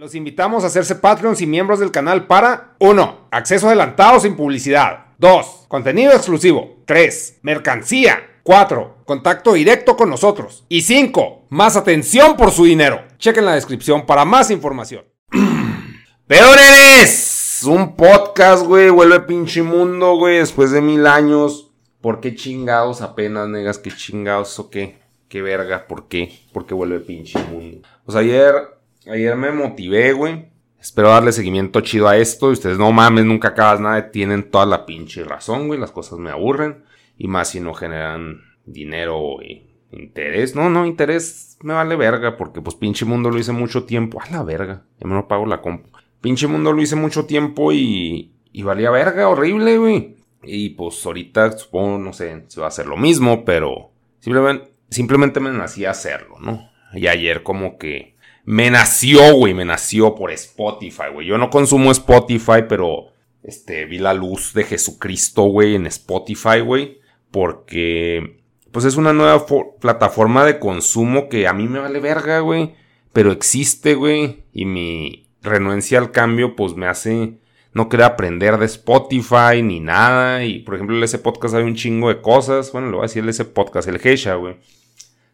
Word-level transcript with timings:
Los 0.00 0.14
invitamos 0.14 0.64
a 0.64 0.68
hacerse 0.68 0.94
Patreons 0.94 1.42
y 1.42 1.46
miembros 1.46 1.78
del 1.78 1.90
canal 1.90 2.26
para 2.26 2.74
1. 2.78 3.28
Acceso 3.30 3.66
adelantado 3.66 4.18
sin 4.18 4.34
publicidad. 4.34 5.08
2. 5.18 5.66
Contenido 5.68 6.12
exclusivo. 6.12 6.78
3. 6.86 7.40
Mercancía. 7.42 8.38
4. 8.42 9.02
Contacto 9.04 9.52
directo 9.52 9.98
con 9.98 10.08
nosotros. 10.08 10.64
Y 10.70 10.80
5. 10.80 11.48
Más 11.50 11.76
atención 11.76 12.38
por 12.38 12.50
su 12.50 12.64
dinero. 12.64 13.02
Chequen 13.18 13.44
la 13.44 13.56
descripción 13.56 14.06
para 14.06 14.24
más 14.24 14.50
información. 14.50 15.04
Peores. 16.26 17.62
Un 17.66 17.94
podcast, 17.94 18.64
güey. 18.64 18.88
Vuelve 18.88 19.20
pinche 19.20 19.62
mundo, 19.62 20.16
güey. 20.16 20.38
Después 20.38 20.70
de 20.70 20.80
mil 20.80 21.06
años. 21.06 21.72
¿Por 22.00 22.20
qué 22.20 22.34
chingados 22.34 23.02
apenas, 23.02 23.50
negas? 23.50 23.76
¿Qué 23.76 23.90
chingados 23.90 24.58
o 24.60 24.70
qué? 24.70 24.98
¿Qué 25.28 25.42
verga? 25.42 25.86
¿Por 25.86 26.08
qué? 26.08 26.40
¿Por 26.54 26.64
qué 26.64 26.72
vuelve 26.72 27.00
pinche 27.00 27.38
mundo? 27.50 27.86
Pues 28.06 28.16
ayer, 28.16 28.79
ayer 29.10 29.36
me 29.36 29.52
motivé, 29.52 30.12
güey. 30.12 30.46
Espero 30.80 31.08
darle 31.08 31.32
seguimiento 31.32 31.80
chido 31.80 32.08
a 32.08 32.16
esto. 32.16 32.50
Y 32.50 32.52
ustedes 32.52 32.78
no 32.78 32.90
mames, 32.92 33.24
nunca 33.24 33.48
acabas 33.48 33.80
nada. 33.80 34.10
Tienen 34.10 34.50
toda 34.50 34.66
la 34.66 34.86
pinche 34.86 35.24
razón, 35.24 35.66
güey. 35.66 35.78
Las 35.78 35.90
cosas 35.90 36.18
me 36.18 36.30
aburren. 36.30 36.84
Y 37.18 37.28
más 37.28 37.50
si 37.50 37.60
no 37.60 37.74
generan 37.74 38.40
dinero 38.64 39.42
y 39.42 39.68
interés. 39.92 40.54
No, 40.54 40.70
no, 40.70 40.86
interés 40.86 41.58
me 41.62 41.74
vale 41.74 41.96
verga. 41.96 42.36
Porque 42.36 42.62
pues 42.62 42.76
pinche 42.76 43.04
mundo 43.04 43.30
lo 43.30 43.38
hice 43.38 43.52
mucho 43.52 43.84
tiempo. 43.84 44.20
A 44.22 44.30
la 44.30 44.42
verga. 44.42 44.84
Ya 44.98 45.06
me 45.06 45.14
lo 45.14 45.28
pago 45.28 45.46
la 45.46 45.60
compu. 45.60 45.90
Pinche 46.20 46.46
mundo 46.46 46.72
lo 46.72 46.82
hice 46.82 46.96
mucho 46.96 47.26
tiempo 47.26 47.72
y, 47.72 48.32
y 48.52 48.62
valía 48.62 48.90
verga, 48.90 49.28
horrible, 49.28 49.78
güey. 49.78 50.16
Y 50.42 50.70
pues 50.70 51.04
ahorita 51.04 51.52
supongo, 51.52 51.98
no 51.98 52.12
sé, 52.12 52.44
se 52.48 52.60
va 52.60 52.66
a 52.66 52.68
hacer 52.68 52.86
lo 52.86 52.96
mismo, 52.96 53.44
pero 53.44 53.90
simplemente, 54.20 54.70
simplemente 54.90 55.40
me 55.40 55.50
nací 55.50 55.84
a 55.84 55.90
hacerlo, 55.90 56.36
¿no? 56.40 56.70
Y 56.92 57.06
ayer 57.06 57.42
como 57.42 57.78
que 57.78 58.16
me 58.50 58.68
nació, 58.68 59.32
güey, 59.34 59.54
me 59.54 59.64
nació 59.64 60.16
por 60.16 60.32
Spotify, 60.32 61.04
güey. 61.12 61.28
Yo 61.28 61.38
no 61.38 61.50
consumo 61.50 61.92
Spotify, 61.92 62.64
pero 62.68 63.12
este, 63.44 63.84
vi 63.84 63.98
la 63.98 64.12
luz 64.12 64.54
de 64.54 64.64
Jesucristo, 64.64 65.44
güey, 65.44 65.76
en 65.76 65.86
Spotify, 65.86 66.58
güey. 66.58 66.98
Porque, 67.30 68.42
pues 68.72 68.86
es 68.86 68.96
una 68.96 69.12
nueva 69.12 69.46
plataforma 69.78 70.44
de 70.44 70.58
consumo 70.58 71.28
que 71.28 71.46
a 71.46 71.52
mí 71.52 71.68
me 71.68 71.78
vale 71.78 72.00
verga, 72.00 72.40
güey. 72.40 72.74
Pero 73.12 73.30
existe, 73.30 73.94
güey. 73.94 74.42
Y 74.52 74.64
mi 74.64 75.28
renuencia 75.42 76.00
al 76.00 76.10
cambio, 76.10 76.56
pues 76.56 76.74
me 76.74 76.88
hace 76.88 77.38
no 77.72 77.88
querer 77.88 78.06
aprender 78.06 78.58
de 78.58 78.66
Spotify 78.66 79.62
ni 79.62 79.78
nada. 79.78 80.44
Y, 80.44 80.58
por 80.58 80.74
ejemplo, 80.74 80.96
en 80.96 81.04
ese 81.04 81.20
podcast 81.20 81.54
hay 81.54 81.62
un 81.62 81.76
chingo 81.76 82.08
de 82.08 82.20
cosas. 82.20 82.72
Bueno, 82.72 82.88
lo 82.88 82.96
voy 82.96 83.04
a 83.04 83.06
decir 83.06 83.28
ese 83.28 83.44
podcast, 83.44 83.86
el 83.86 84.00
Heisha, 84.02 84.34
güey 84.34 84.56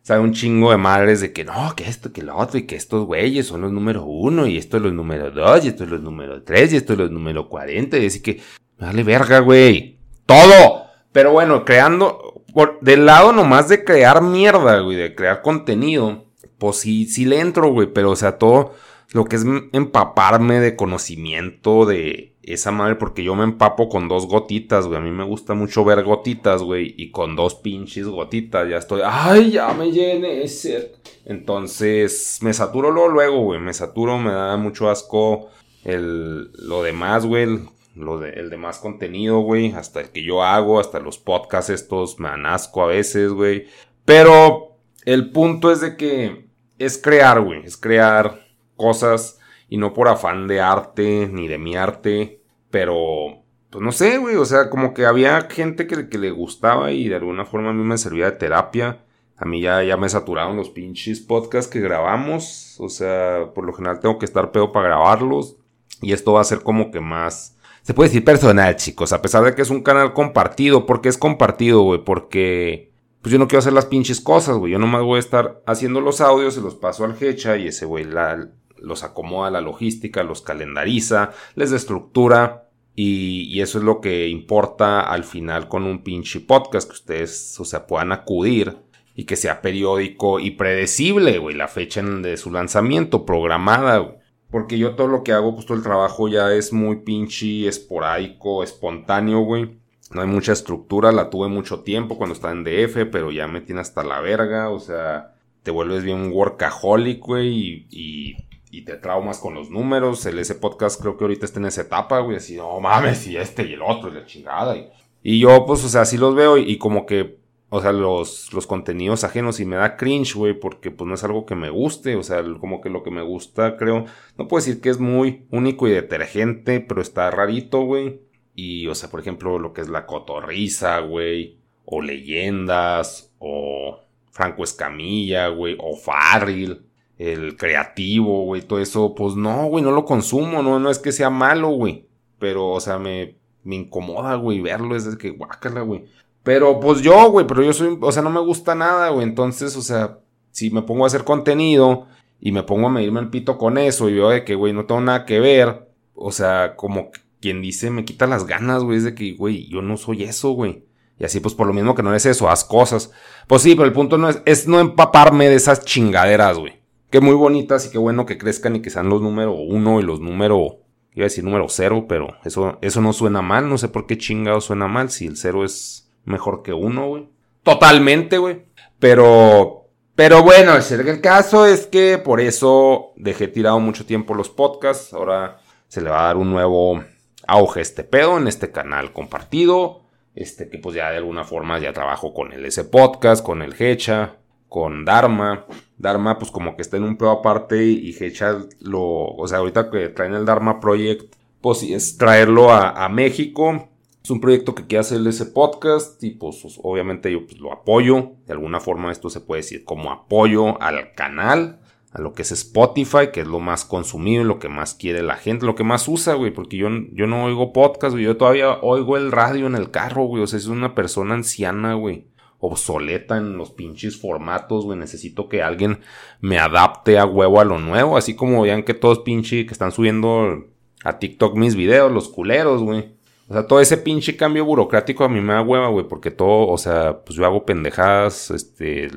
sabe 0.07 0.21
un 0.21 0.33
chingo 0.33 0.71
de 0.71 0.77
madres 0.77 1.21
de 1.21 1.33
que 1.33 1.45
no, 1.45 1.75
que 1.75 1.83
esto, 1.83 2.13
que 2.13 2.23
lo 2.23 2.37
otro, 2.37 2.59
y 2.59 2.63
que 2.63 2.77
estos 2.77 3.05
güeyes 3.07 3.49
son 3.49 3.63
los 3.63 3.73
número 3.73 4.05
uno, 4.05 4.47
y 4.47 4.57
esto 4.57 4.77
es 4.77 4.85
los 4.85 4.93
número 4.93 5.33
dos, 5.33 5.65
y 5.65 5.69
esto 5.69 5.83
es 5.83 5.91
los 5.91 6.01
número 6.01 6.45
tres, 6.45 6.73
y 6.73 6.77
esto 6.77 6.93
es 6.93 7.01
los 7.01 7.11
número 7.11 7.49
cuarenta, 7.49 7.99
y 7.99 8.07
así 8.07 8.23
que, 8.23 8.41
dale 8.79 9.03
verga, 9.03 9.41
güey. 9.41 9.99
Todo. 10.25 10.85
Pero 11.11 11.33
bueno, 11.33 11.65
creando, 11.65 12.45
por, 12.55 12.79
del 12.83 13.05
lado 13.05 13.33
nomás 13.33 13.69
de 13.69 13.83
crear 13.83 14.23
mierda, 14.23 14.79
güey, 14.79 14.97
de 14.97 15.17
crear 15.17 15.43
contenido, 15.43 16.27
pues 16.57 16.77
sí, 16.77 17.07
sí 17.07 17.25
le 17.25 17.41
entro, 17.41 17.73
güey, 17.73 17.93
pero 17.93 18.13
o 18.13 18.17
sea, 18.17 18.39
todo 18.39 18.75
lo 19.11 19.25
que 19.25 19.35
es 19.35 19.45
empaparme 19.73 20.61
de 20.61 20.77
conocimiento 20.77 21.85
de 21.85 22.36
esa 22.47 22.71
madre, 22.71 22.95
porque 22.95 23.25
yo 23.25 23.35
me 23.35 23.45
empapo 23.45 23.89
con 23.89 24.07
dos 24.09 24.27
gotitas, 24.27 24.87
güey. 24.87 24.99
A 24.99 25.03
mí 25.03 25.11
me 25.11 25.25
gusta 25.25 25.55
mucho 25.55 25.85
ver 25.85 26.05
gotitas, 26.05 26.63
güey. 26.63 26.95
Y 26.97 27.11
con 27.11 27.35
dos 27.35 27.57
pinches 27.57 28.07
gotitas 28.07 28.69
ya 28.69 28.77
estoy. 28.77 29.03
¡Ay, 29.05 29.51
ya 29.53 29.73
me 29.75 29.91
llene 29.91 30.43
ese! 30.43 30.93
Entonces, 31.25 32.39
me 32.43 32.53
saturo 32.53 32.93
luego, 32.93 33.09
luego, 33.09 33.41
güey. 33.41 33.61
Me 33.61 33.75
saturo, 33.75 34.19
me 34.19 34.31
da 34.31 34.57
mucho 34.57 34.89
asco 34.89 35.49
el, 35.85 36.53
lo 36.53 36.85
demás, 36.85 37.27
güey. 37.27 37.59
Lo 37.97 38.19
de, 38.19 38.31
el 38.31 38.49
demás 38.49 38.79
contenido, 38.79 39.41
güey. 39.41 39.73
Hasta 39.73 40.01
el 40.01 40.11
que 40.11 40.23
yo 40.23 40.45
hago, 40.45 40.79
hasta 40.79 41.01
los 41.01 41.19
podcasts 41.19 41.71
estos 41.71 42.21
me 42.21 42.29
dan 42.29 42.47
asco 42.47 42.83
a 42.83 42.87
veces, 42.87 43.33
güey. 43.33 43.67
Pero 44.05 44.77
el 45.05 45.33
punto 45.33 45.73
es 45.73 45.81
de 45.81 45.97
que 45.97 46.47
es 46.79 46.97
crear, 46.97 47.41
güey. 47.41 47.65
Es 47.65 47.77
crear 47.77 48.47
cosas 48.77 49.36
y 49.69 49.79
no 49.79 49.93
por 49.93 50.09
afán 50.09 50.47
de 50.47 50.61
arte 50.61 51.29
ni 51.33 51.49
de 51.49 51.59
mi 51.59 51.77
arte, 51.77 52.41
pero 52.71 53.43
pues 53.71 53.85
no 53.85 53.93
sé, 53.93 54.19
güey, 54.19 54.37
o 54.37 54.45
sea, 54.45 54.71
como 54.71 54.95
que 54.95 55.07
había 55.07 55.49
gente 55.51 55.87
que, 55.87 56.19
le 56.19 56.31
gustaba 56.31 56.93
y 56.93 57.09
de 57.09 57.17
alguna 57.17 57.45
forma 57.45 57.71
a 57.71 57.73
mí 57.73 57.83
me 57.83 57.99
servía 57.99 58.31
de 58.31 58.37
terapia. 58.37 59.03
A 59.37 59.45
mí 59.45 59.61
ya, 59.61 59.83
ya 59.83 59.99
me 59.99 60.09
saturaron 60.09 60.57
los 60.57 60.71
pinches 60.71 61.21
podcasts 61.21 61.71
que 61.71 61.81
grabamos, 61.81 62.77
o 62.81 62.89
sea, 62.89 63.51
por 63.55 63.67
lo 63.67 63.75
general 63.75 64.01
tengo 64.01 64.19
que 64.19 64.25
estar 64.25 64.51
pedo 64.51 64.73
para 64.73 64.89
grabarlos 64.89 65.57
y 66.01 66.13
esto 66.13 66.33
va 66.33 66.41
a 66.41 66.45
ser 66.45 66.63
como 66.63 66.91
que 66.91 67.01
más... 67.01 67.57
Se 67.83 67.95
puede 67.95 68.09
decir 68.09 68.25
personal, 68.25 68.77
chicos, 68.77 69.13
a 69.13 69.23
pesar 69.23 69.45
de 69.45 69.55
que 69.55 69.63
es 69.63 69.71
un 69.71 69.83
canal 69.83 70.13
compartido. 70.13 70.87
¿Por 70.87 71.01
qué 71.01 71.09
es 71.09 71.19
compartido, 71.19 71.83
güey? 71.83 72.03
Porque 72.03 72.91
pues 73.23 73.33
yo 73.33 73.39
no 73.39 73.47
quiero 73.47 73.61
hacer 73.61 73.75
las 73.75 73.87
pinches 73.87 74.21
cosas, 74.21 74.57
güey. 74.57 74.73
Yo 74.73 74.79
nomás 74.79 75.03
voy 75.03 75.19
a 75.19 75.21
estar 75.21 75.63
haciendo 75.67 76.01
los 76.01 76.21
audios, 76.21 76.55
se 76.55 76.61
los 76.61 76.75
paso 76.75 77.05
al 77.05 77.17
Hecha 77.21 77.57
y 77.57 77.69
ese 77.69 77.87
güey 77.87 78.05
la, 78.05 78.49
los 78.79 79.03
acomoda 79.03 79.51
la 79.51 79.61
logística, 79.61 80.23
los 80.23 80.43
calendariza, 80.43 81.33
les 81.55 81.71
da 81.71 81.77
estructura. 81.77 82.63
Y, 82.95 83.61
eso 83.61 83.79
es 83.79 83.85
lo 83.85 84.01
que 84.01 84.29
importa 84.29 85.01
al 85.01 85.25
final 85.25 85.69
con 85.69 85.85
un 85.85 86.03
pinche 86.03 86.41
podcast, 86.41 86.89
que 86.89 86.95
ustedes, 86.95 87.61
o 87.61 87.65
sea, 87.65 87.87
puedan 87.87 88.11
acudir 88.11 88.79
y 89.15 89.25
que 89.25 89.37
sea 89.37 89.61
periódico 89.61 90.41
y 90.41 90.53
predecible, 90.53 91.39
güey, 91.39 91.55
la 91.55 91.69
fecha 91.69 92.03
de 92.03 92.37
su 92.37 92.51
lanzamiento, 92.51 93.27
programada, 93.27 94.17
Porque 94.51 94.79
yo 94.79 94.95
todo 94.95 95.09
lo 95.09 95.25
que 95.25 95.33
hago, 95.33 95.55
pues 95.55 95.67
todo 95.67 95.77
el 95.77 95.83
trabajo 95.83 96.29
ya 96.29 96.53
es 96.55 96.73
muy 96.73 96.97
pinche 97.03 97.67
esporádico, 97.67 98.63
espontáneo, 98.63 99.41
güey. 99.41 99.79
No 100.13 100.21
hay 100.23 100.29
mucha 100.29 100.53
estructura, 100.53 101.13
la 101.13 101.31
tuve 101.31 101.49
mucho 101.49 101.81
tiempo 101.81 102.17
cuando 102.17 102.35
estaba 102.35 102.53
en 102.53 102.65
DF, 102.65 103.11
pero 103.11 103.33
ya 103.33 103.49
me 103.49 103.61
tiene 103.61 103.81
hasta 103.81 104.05
la 104.05 104.21
verga, 104.21 104.71
o 104.71 104.79
sea, 104.79 105.35
te 105.63 105.71
vuelves 105.71 106.05
bien 106.05 106.31
workaholic, 106.33 107.21
güey, 107.21 107.87
y 107.91 108.37
y 108.71 108.83
te 108.83 108.97
traumas 108.97 109.39
con 109.39 109.55
los 109.55 109.71
números. 109.71 110.25
El 110.27 110.39
ese 110.39 110.55
podcast 110.55 111.01
creo 111.01 111.17
que 111.17 111.25
ahorita 111.25 111.47
está 111.47 111.61
en 111.61 111.67
esa 111.67 111.83
etapa, 111.83 112.21
güey, 112.21 112.37
así, 112.37 112.57
no 112.57 112.79
mames, 112.81 113.27
y 113.27 113.37
este 113.37 113.65
y 113.65 113.75
el 113.75 113.83
otro, 113.83 114.11
y 114.11 114.15
la 114.15 114.27
chingada. 114.27 114.77
Y, 115.23 115.41
yo, 115.41 115.65
pues, 115.67 115.85
o 115.85 115.89
sea, 115.89 116.03
así 116.03 116.17
los 116.17 116.35
veo 116.35 116.57
y, 116.57 116.79
como 116.79 117.07
que, 117.07 117.39
o 117.69 117.81
sea, 117.81 117.93
los, 117.93 118.53
los 118.53 118.67
contenidos 118.67 119.25
ajenos 119.25 119.59
y 119.61 119.65
me 119.65 119.77
da 119.77 119.97
cringe, 119.97 120.35
güey, 120.35 120.55
porque 120.55 120.91
pues 120.91 121.09
no 121.09 121.15
es 121.15 121.25
algo 121.25 121.47
que 121.47 121.57
me 121.57 121.71
guste, 121.71 122.15
o 122.17 122.23
sea, 122.23 122.45
como 122.61 122.81
que 122.81 122.91
lo 122.91 123.03
que 123.03 123.11
me 123.11 123.23
gusta, 123.23 123.77
creo, 123.77 124.05
no 124.39 124.47
puedo 124.47 124.65
decir 124.65 124.81
que 124.81 124.89
es 124.89 125.01
muy 125.01 125.47
único 125.51 125.89
y 125.89 125.91
detergente, 125.91 126.81
pero 126.81 127.01
está 127.01 127.31
rarito, 127.31 127.81
güey. 127.81 128.21
Y, 128.55 128.87
o 128.87 128.95
sea, 128.95 129.11
por 129.11 129.21
ejemplo, 129.21 129.59
lo 129.59 129.73
que 129.73 129.83
es 129.83 129.89
la 129.89 130.07
cotorriza, 130.07 131.01
güey, 131.01 131.59
o 131.85 132.01
leyendas, 132.01 133.35
o 133.39 134.01
Franco 134.31 134.65
Escamilla, 134.65 135.49
güey, 135.49 135.77
o 135.79 135.97
Farril 135.97 136.86
el 137.19 137.57
creativo, 137.57 138.45
güey, 138.45 138.63
todo 138.63 138.79
eso, 138.79 139.15
pues 139.15 139.37
no, 139.37 139.67
güey, 139.67 139.83
no 139.83 139.91
lo 139.91 140.05
consumo, 140.05 140.63
no, 140.63 140.79
no 140.79 140.91
es 140.91 140.99
que 140.99 141.13
sea 141.13 141.31
malo, 141.31 141.69
güey. 141.69 142.07
Pero, 142.39 142.69
o 142.69 142.81
sea, 142.81 142.99
me, 142.99 143.37
me 143.65 143.77
incomoda, 143.77 144.35
güey, 144.35 144.61
verlo, 144.61 144.97
es 144.97 145.11
de 145.11 145.17
que 145.17 145.31
guácala, 145.31 145.81
güey. 145.81 146.05
Pero, 146.43 146.79
pues 146.79 147.03
yo, 147.03 147.31
güey, 147.31 147.47
pero 147.47 147.63
yo 147.63 147.73
soy, 147.73 147.99
o 148.01 148.13
sea, 148.13 148.23
no 148.23 148.31
me 148.31 148.41
gusta 148.41 148.75
nada, 148.75 149.09
güey. 149.11 149.27
Entonces, 149.27 149.77
o 149.77 149.83
sea, 149.83 150.19
si 150.51 150.71
me 150.71 150.83
pongo 150.83 151.05
a 151.05 151.07
hacer 151.09 151.25
contenido 151.25 152.07
y 152.41 152.53
me 152.53 152.63
pongo 152.63 152.89
a 152.89 152.91
medirme 152.91 153.21
el 153.21 153.31
pito 153.31 153.59
con 153.59 153.79
eso 153.79 154.09
y 154.09 154.15
veo 154.15 154.29
de 154.29 154.45
que, 154.45 154.55
güey, 154.55 154.73
no 154.73 154.85
tengo 154.85 155.01
nada 155.01 155.25
que 155.25 155.41
ver, 155.41 155.89
o 156.15 156.33
sea, 156.33 156.77
como 156.77 157.11
quien 157.41 157.63
dice, 157.63 157.91
me 157.91 158.05
quita 158.05 158.27
las 158.27 158.47
ganas, 158.47 158.85
güey, 158.85 158.99
es 158.99 159.05
de 159.05 159.15
que, 159.15 159.33
güey, 159.33 159.69
yo 159.69 159.83
no 159.83 159.97
soy 159.97 160.23
eso, 160.25 160.51
güey. 160.51 160.85
Y 161.19 161.25
así, 161.25 161.41
pues 161.41 161.55
por 161.55 161.67
lo 161.67 161.73
mismo 161.73 161.95
que 161.95 162.03
no 162.03 162.15
es 162.15 162.27
eso, 162.27 162.49
haz 162.51 162.65
cosas. 162.65 163.11
Pues 163.47 163.63
sí, 163.63 163.75
pero 163.75 163.87
el 163.87 163.95
punto 163.95 164.19
no 164.19 164.29
es, 164.29 164.43
es 164.45 164.69
no 164.69 164.81
empaparme 164.81 165.49
de 165.49 165.55
esas 165.55 165.85
chingaderas, 165.85 166.59
güey. 166.59 166.75
Que 167.11 167.21
muy 167.21 167.35
bonitas 167.35 167.87
y 167.87 167.91
qué 167.91 167.99
bueno 167.99 168.27
que 168.27 168.39
crezcan 168.39 168.77
y 168.77 168.83
que 168.83 168.91
sean 168.91 169.09
los 169.09 169.23
número 169.23 169.53
uno 169.53 170.01
y 170.01 170.03
los 170.03 170.21
número, 170.21 170.81
iba 171.15 171.25
a 171.25 171.29
decir 171.29 171.45
número 171.45 171.67
cero, 171.69 172.07
pero 172.09 172.37
eso, 172.45 172.79
eso 172.81 173.01
no 173.01 173.13
suena 173.13 173.43
mal, 173.43 173.69
no 173.69 173.79
sé 173.79 173.89
por 173.89 174.07
qué 174.07 174.19
chingado 174.19 174.61
suena 174.61 174.89
mal 174.89 175.11
si 175.11 175.27
el 175.27 175.37
cero 175.37 175.65
es 175.65 176.11
mejor 176.25 176.63
que 176.63 176.73
uno, 176.73 177.09
güey. 177.09 177.29
Totalmente, 177.63 178.39
güey. 178.39 178.65
Pero, 178.99 179.89
pero 180.15 180.43
bueno, 180.43 180.73
el 180.77 181.21
caso 181.21 181.67
es 181.67 181.87
que 181.87 182.19
por 182.19 182.41
eso 182.41 183.13
dejé 183.17 183.49
tirado 183.49 183.79
mucho 183.81 184.07
tiempo 184.07 184.35
los 184.35 184.51
podcasts. 184.51 185.13
Ahora 185.13 185.59
se 185.89 186.01
le 186.01 186.11
va 186.11 186.25
a 186.25 186.27
dar 186.27 186.37
un 186.37 186.51
nuevo 186.51 187.03
auge 187.47 187.81
a 187.81 187.83
este 187.83 188.05
pedo 188.05 188.39
en 188.39 188.49
este 188.49 188.71
canal 188.71 189.13
compartido 189.13 190.07
este, 190.37 190.69
que 190.69 190.79
pues 190.79 190.95
ya 190.95 191.11
de 191.11 191.17
alguna 191.17 191.45
forma 191.45 191.79
ya 191.81 191.93
trabajo 191.93 192.33
con 192.33 192.53
el 192.53 192.65
ese 192.65 192.85
podcast, 192.85 193.45
con 193.45 193.63
el 193.63 193.75
Hecha, 193.77 194.37
con 194.77 195.07
Dharma. 195.07 195.65
Dharma 195.97 196.39
pues 196.39 196.51
como 196.51 196.77
que 196.77 196.83
está 196.83 196.99
en 196.99 197.05
un 197.05 197.17
pedo 197.17 197.31
aparte 197.31 197.83
y 197.83 198.15
Hecha 198.21 198.59
lo, 198.83 199.01
o 199.01 199.49
sea, 199.49 199.61
ahorita 199.61 199.91
que 199.91 200.11
traen 200.11 200.35
el 200.35 200.45
Dharma 200.45 200.81
Project, 200.81 201.35
pues 201.63 201.83
es 201.83 202.19
traerlo 202.19 202.71
a, 202.71 203.09
México. 203.09 203.89
Es 204.23 204.31
un 204.31 204.39
proyecto 204.39 204.75
que 204.75 204.87
quiere 204.87 205.01
hacer 205.01 205.27
ese 205.27 205.47
podcast 205.47 206.23
y 206.23 206.33
pues, 206.33 206.59
pues 206.61 206.79
obviamente 206.83 207.33
yo 207.33 207.47
pues, 207.47 207.59
lo 207.59 207.73
apoyo. 207.73 208.33
De 208.47 208.53
alguna 208.53 208.79
forma 208.79 209.11
esto 209.11 209.31
se 209.31 209.41
puede 209.41 209.63
decir 209.63 209.83
como 209.83 210.13
apoyo 210.13 210.79
al 210.83 211.15
canal 211.15 211.81
a 212.13 212.21
lo 212.21 212.35
que 212.35 212.43
es 212.43 212.53
Spotify, 212.53 213.31
que 213.33 213.41
es 213.41 213.47
lo 213.47 213.61
más 213.61 213.87
consumido, 213.87 214.45
lo 214.45 214.59
que 214.59 214.69
más 214.69 214.93
quiere 214.93 215.23
la 215.23 215.37
gente, 215.37 215.65
lo 215.65 215.75
que 215.75 215.85
más 215.85 216.07
usa, 216.07 216.35
güey, 216.35 216.51
porque 216.51 216.77
yo, 216.77 216.91
yo 217.13 217.27
no 217.27 217.45
oigo 217.45 217.73
podcast, 217.73 218.13
güey, 218.13 218.25
yo 218.25 218.37
todavía 218.37 218.79
oigo 218.83 219.17
el 219.17 219.33
radio 219.33 219.67
en 219.67 219.75
el 219.75 219.91
carro, 219.91 220.25
güey, 220.25 220.43
o 220.43 220.47
sea, 220.47 220.59
es 220.59 220.67
una 220.67 220.95
persona 220.95 221.35
anciana, 221.35 221.95
güey, 221.95 222.27
obsoleta 222.59 223.37
en 223.37 223.57
los 223.57 223.71
pinches 223.71 224.21
formatos, 224.21 224.85
güey, 224.85 224.99
necesito 224.99 225.49
que 225.49 225.63
alguien 225.63 226.01
me 226.41 226.59
adapte 226.59 227.19
a 227.19 227.27
huevo 227.27 227.61
a 227.61 227.65
lo 227.65 227.79
nuevo, 227.79 228.17
así 228.17 228.35
como 228.35 228.63
vean 228.63 228.83
que 228.83 228.95
todos 228.95 229.21
pinches 229.21 229.67
que 229.67 229.73
están 229.73 229.93
subiendo 229.93 230.67
a 231.05 231.19
TikTok 231.19 231.57
mis 231.57 231.77
videos, 231.77 232.11
los 232.11 232.29
culeros, 232.29 232.83
güey. 232.83 233.17
O 233.49 233.53
sea, 233.53 233.67
todo 233.67 233.81
ese 233.81 233.97
pinche 233.97 234.37
cambio 234.37 234.65
burocrático 234.65 235.25
a 235.25 235.29
mí 235.29 235.41
me 235.41 235.53
da 235.53 235.63
hueva, 235.63 235.89
güey, 235.89 236.09
porque 236.09 236.33
todo, 236.33 236.67
o 236.67 236.79
sea, 236.79 237.23
pues 237.25 237.39
yo 237.39 237.47
hago 237.47 237.65
pendejadas, 237.65 238.51
este, 238.51 239.09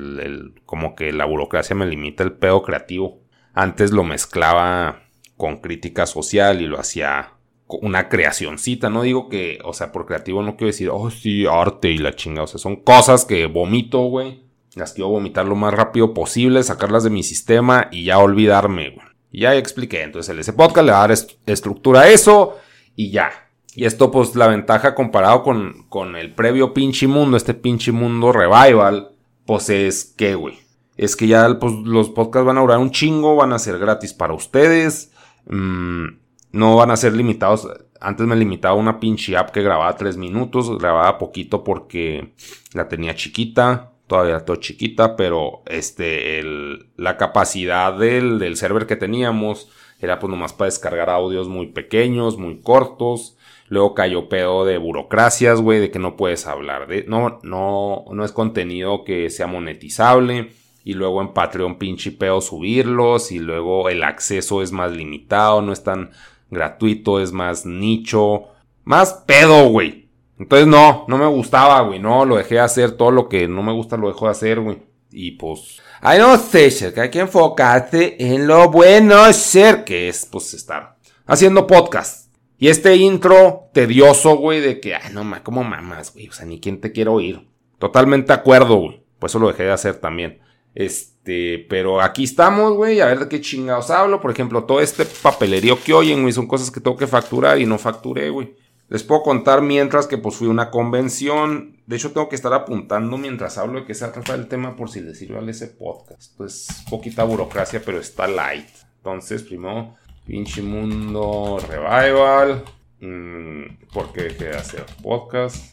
como 0.66 0.94
que 0.94 1.12
la 1.12 1.24
burocracia 1.24 1.74
me 1.74 1.86
limita 1.86 2.22
el 2.22 2.32
pedo 2.32 2.62
creativo. 2.62 3.20
Antes 3.54 3.90
lo 3.90 4.04
mezclaba 4.04 5.02
con 5.36 5.56
crítica 5.56 6.06
social 6.06 6.62
y 6.62 6.66
lo 6.66 6.78
hacía 6.78 7.32
una 7.82 8.08
creacioncita, 8.08 8.90
no 8.90 9.02
digo 9.02 9.28
que, 9.28 9.58
o 9.64 9.72
sea, 9.72 9.92
por 9.92 10.06
creativo 10.06 10.42
no 10.42 10.56
quiero 10.56 10.68
decir, 10.68 10.90
oh 10.90 11.10
sí, 11.10 11.46
arte 11.46 11.90
y 11.90 11.98
la 11.98 12.14
chinga, 12.14 12.42
o 12.42 12.46
sea, 12.46 12.58
son 12.58 12.76
cosas 12.76 13.24
que 13.24 13.46
vomito, 13.46 14.00
güey, 14.04 14.42
las 14.74 14.92
quiero 14.92 15.08
vomitar 15.08 15.46
lo 15.46 15.56
más 15.56 15.74
rápido 15.74 16.14
posible, 16.14 16.62
sacarlas 16.62 17.04
de 17.04 17.10
mi 17.10 17.22
sistema 17.22 17.88
y 17.90 18.04
ya 18.04 18.18
olvidarme, 18.18 18.90
güey. 18.90 19.06
Y 19.32 19.42
ya 19.42 19.54
expliqué, 19.54 20.02
entonces 20.02 20.30
el 20.30 20.40
ese 20.40 20.52
podcast 20.52 20.86
le 20.86 20.92
va 20.92 21.04
a 21.04 21.08
dar 21.08 21.18
estructura 21.46 22.00
a 22.00 22.08
eso 22.08 22.56
y 22.96 23.10
ya, 23.10 23.30
y 23.74 23.84
esto, 23.84 24.10
pues, 24.10 24.34
la 24.34 24.48
ventaja 24.48 24.94
comparado 24.94 25.42
con, 25.42 25.86
con 25.88 26.16
el 26.16 26.34
previo 26.34 26.74
pinche 26.74 27.06
mundo, 27.06 27.36
este 27.36 27.54
pinche 27.54 27.92
mundo 27.92 28.32
revival, 28.32 29.12
pues 29.46 29.70
es 29.70 30.04
que, 30.16 30.34
güey. 30.34 30.58
Es 30.96 31.16
que 31.16 31.26
ya 31.26 31.58
pues, 31.58 31.72
los 31.84 32.10
podcasts 32.10 32.46
van 32.46 32.58
a 32.58 32.60
durar 32.60 32.78
un 32.78 32.90
chingo, 32.90 33.36
van 33.36 33.52
a 33.52 33.58
ser 33.58 33.78
gratis 33.78 34.12
para 34.12 34.34
ustedes. 34.34 35.12
Mm, 35.46 36.19
no 36.52 36.76
van 36.76 36.90
a 36.90 36.96
ser 36.96 37.12
limitados. 37.14 37.68
Antes 38.00 38.26
me 38.26 38.36
limitaba 38.36 38.74
una 38.74 38.98
pinche 38.98 39.36
app 39.36 39.50
que 39.50 39.62
grababa 39.62 39.96
tres 39.96 40.16
minutos. 40.16 40.78
Grababa 40.78 41.18
poquito 41.18 41.62
porque 41.62 42.32
la 42.72 42.88
tenía 42.88 43.14
chiquita. 43.14 43.92
Todavía 44.06 44.34
la 44.34 44.44
tengo 44.44 44.60
chiquita. 44.60 45.16
Pero 45.16 45.62
este, 45.66 46.38
el, 46.38 46.86
la 46.96 47.16
capacidad 47.16 47.92
del, 47.92 48.38
del 48.38 48.56
server 48.56 48.86
que 48.86 48.96
teníamos 48.96 49.70
era 50.00 50.18
pues 50.18 50.30
nomás 50.30 50.52
para 50.52 50.66
descargar 50.66 51.10
audios 51.10 51.48
muy 51.48 51.66
pequeños, 51.66 52.38
muy 52.38 52.60
cortos. 52.60 53.36
Luego 53.68 53.94
cayó 53.94 54.28
pedo 54.28 54.64
de 54.64 54.78
burocracias, 54.78 55.60
güey, 55.60 55.78
de 55.78 55.92
que 55.92 56.00
no 56.00 56.16
puedes 56.16 56.46
hablar 56.48 56.88
de... 56.88 57.04
No, 57.04 57.38
no, 57.44 58.06
no 58.10 58.24
es 58.24 58.32
contenido 58.32 59.04
que 59.04 59.30
sea 59.30 59.46
monetizable. 59.46 60.52
Y 60.82 60.94
luego 60.94 61.20
en 61.20 61.34
Patreon 61.34 61.78
pinche 61.78 62.10
pedo 62.10 62.40
subirlos. 62.40 63.30
Y 63.30 63.38
luego 63.38 63.88
el 63.88 64.02
acceso 64.02 64.62
es 64.62 64.72
más 64.72 64.90
limitado, 64.90 65.62
no 65.62 65.72
es 65.72 65.84
tan 65.84 66.10
gratuito, 66.50 67.20
es 67.20 67.32
más 67.32 67.64
nicho. 67.66 68.44
Más 68.84 69.12
pedo, 69.26 69.68
güey. 69.68 70.08
Entonces 70.38 70.66
no, 70.66 71.04
no 71.06 71.18
me 71.18 71.26
gustaba, 71.26 71.80
güey. 71.82 71.98
No, 71.98 72.24
lo 72.24 72.36
dejé 72.36 72.56
de 72.56 72.60
hacer. 72.60 72.92
Todo 72.92 73.10
lo 73.10 73.28
que 73.28 73.46
no 73.46 73.62
me 73.62 73.72
gusta 73.72 73.96
lo 73.96 74.08
dejo 74.08 74.26
de 74.26 74.30
hacer, 74.30 74.60
güey. 74.60 74.78
Y 75.10 75.32
pues... 75.32 75.80
Ay, 76.02 76.18
no 76.18 76.36
sé, 76.38 76.70
que 76.94 77.00
hay 77.00 77.10
que 77.10 77.20
enfocarse 77.20 78.16
en 78.18 78.46
lo 78.46 78.70
bueno 78.70 79.30
ser, 79.34 79.84
que 79.84 80.08
es 80.08 80.24
pues 80.24 80.54
estar 80.54 80.96
haciendo 81.26 81.66
podcast. 81.66 82.32
Y 82.58 82.68
este 82.68 82.96
intro 82.96 83.68
tedioso, 83.74 84.36
güey, 84.36 84.60
de 84.60 84.80
que, 84.80 84.94
ay, 84.94 85.12
no, 85.12 85.24
ma, 85.24 85.42
¿cómo 85.42 85.62
mamas, 85.62 86.12
güey? 86.14 86.28
O 86.28 86.32
sea, 86.32 86.46
ni 86.46 86.58
quién 86.58 86.80
te 86.80 86.92
quiero 86.92 87.14
oír. 87.14 87.46
Totalmente 87.78 88.28
de 88.28 88.38
acuerdo, 88.38 88.76
güey. 88.76 89.02
Por 89.18 89.28
eso 89.28 89.38
lo 89.38 89.48
dejé 89.48 89.64
de 89.64 89.72
hacer 89.72 89.96
también. 89.96 90.40
Este, 90.74 91.09
pero 91.24 92.00
aquí 92.00 92.24
estamos, 92.24 92.74
güey, 92.74 93.00
a 93.00 93.06
ver 93.06 93.20
de 93.20 93.28
qué 93.28 93.40
chingados 93.40 93.90
hablo. 93.90 94.20
Por 94.20 94.30
ejemplo, 94.30 94.64
todo 94.64 94.80
este 94.80 95.04
papelerío 95.04 95.78
que 95.82 95.92
oyen, 95.92 96.22
güey, 96.22 96.32
son 96.32 96.46
cosas 96.46 96.70
que 96.70 96.80
tengo 96.80 96.96
que 96.96 97.06
facturar 97.06 97.58
y 97.58 97.66
no 97.66 97.78
facturé, 97.78 98.30
güey. 98.30 98.54
Les 98.88 99.04
puedo 99.04 99.22
contar 99.22 99.62
mientras 99.62 100.08
que 100.08 100.18
pues 100.18 100.34
fui 100.34 100.48
a 100.48 100.50
una 100.50 100.70
convención. 100.70 101.76
De 101.86 101.94
hecho, 101.94 102.10
tengo 102.10 102.28
que 102.28 102.34
estar 102.34 102.52
apuntando 102.52 103.16
mientras 103.18 103.56
hablo 103.56 103.80
de 103.80 103.86
que 103.86 103.94
se 103.94 104.08
trata 104.08 104.34
el 104.34 104.48
tema 104.48 104.74
por 104.74 104.90
si 104.90 105.00
les 105.00 105.16
sirve 105.16 105.38
a 105.38 105.48
ese 105.48 105.68
podcast. 105.68 106.36
Pues 106.36 106.66
poquita 106.90 107.22
burocracia, 107.22 107.80
pero 107.84 108.00
está 108.00 108.26
light. 108.26 108.68
Entonces, 108.96 109.44
primero 109.44 109.94
Pinche 110.26 110.60
Mundo 110.60 111.58
Revival. 111.68 112.64
Mm, 113.00 113.86
¿Por 113.92 114.12
qué 114.12 114.22
dejé 114.24 114.46
de 114.46 114.56
hacer 114.56 114.86
podcast? 115.02 115.72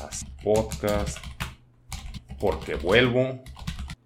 Haz 0.00 0.24
podcast. 0.42 1.18
Porque 2.38 2.76
vuelvo. 2.76 3.42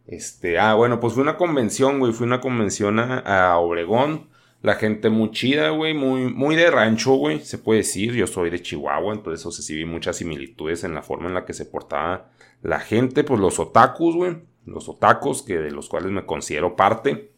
Este, 0.09 0.59
ah, 0.59 0.73
bueno, 0.73 1.01
pues 1.01 1.13
fue 1.13 1.23
una 1.23 1.37
convención, 1.37 2.01
güey. 2.01 2.13
Fue 2.13 2.27
una 2.27 2.41
convención 2.41 2.99
a, 2.99 3.59
Obregón. 3.59 4.31
La 4.63 4.75
gente 4.75 5.11
muy 5.11 5.31
chida, 5.31 5.69
güey. 5.69 5.93
Muy, 5.93 6.33
muy 6.33 6.57
de 6.57 6.71
rancho, 6.71 7.13
güey. 7.13 7.41
Se 7.41 7.59
puede 7.59 7.81
decir. 7.81 8.15
Yo 8.15 8.27
soy 8.27 8.49
de 8.51 8.63
Chihuahua. 8.63 9.15
Entonces, 9.15 9.45
o 9.45 9.53
sea, 9.53 9.63
sí 9.63 9.77
vi 9.77 9.85
muchas 9.85 10.17
similitudes 10.17 10.83
en 10.83 10.95
la 10.95 11.03
forma 11.03 11.29
en 11.29 11.35
la 11.35 11.45
que 11.45 11.53
se 11.53 11.67
portaba 11.67 12.31
la 12.63 12.81
gente. 12.81 13.23
Pues 13.23 13.39
los 13.39 13.61
otakus, 13.61 14.17
güey. 14.17 14.39
Los 14.65 14.89
otakus, 14.89 15.43
que 15.43 15.59
de 15.59 15.71
los 15.71 15.89
cuales 15.89 16.11
me 16.11 16.25
considero 16.25 16.75
parte. 16.75 17.33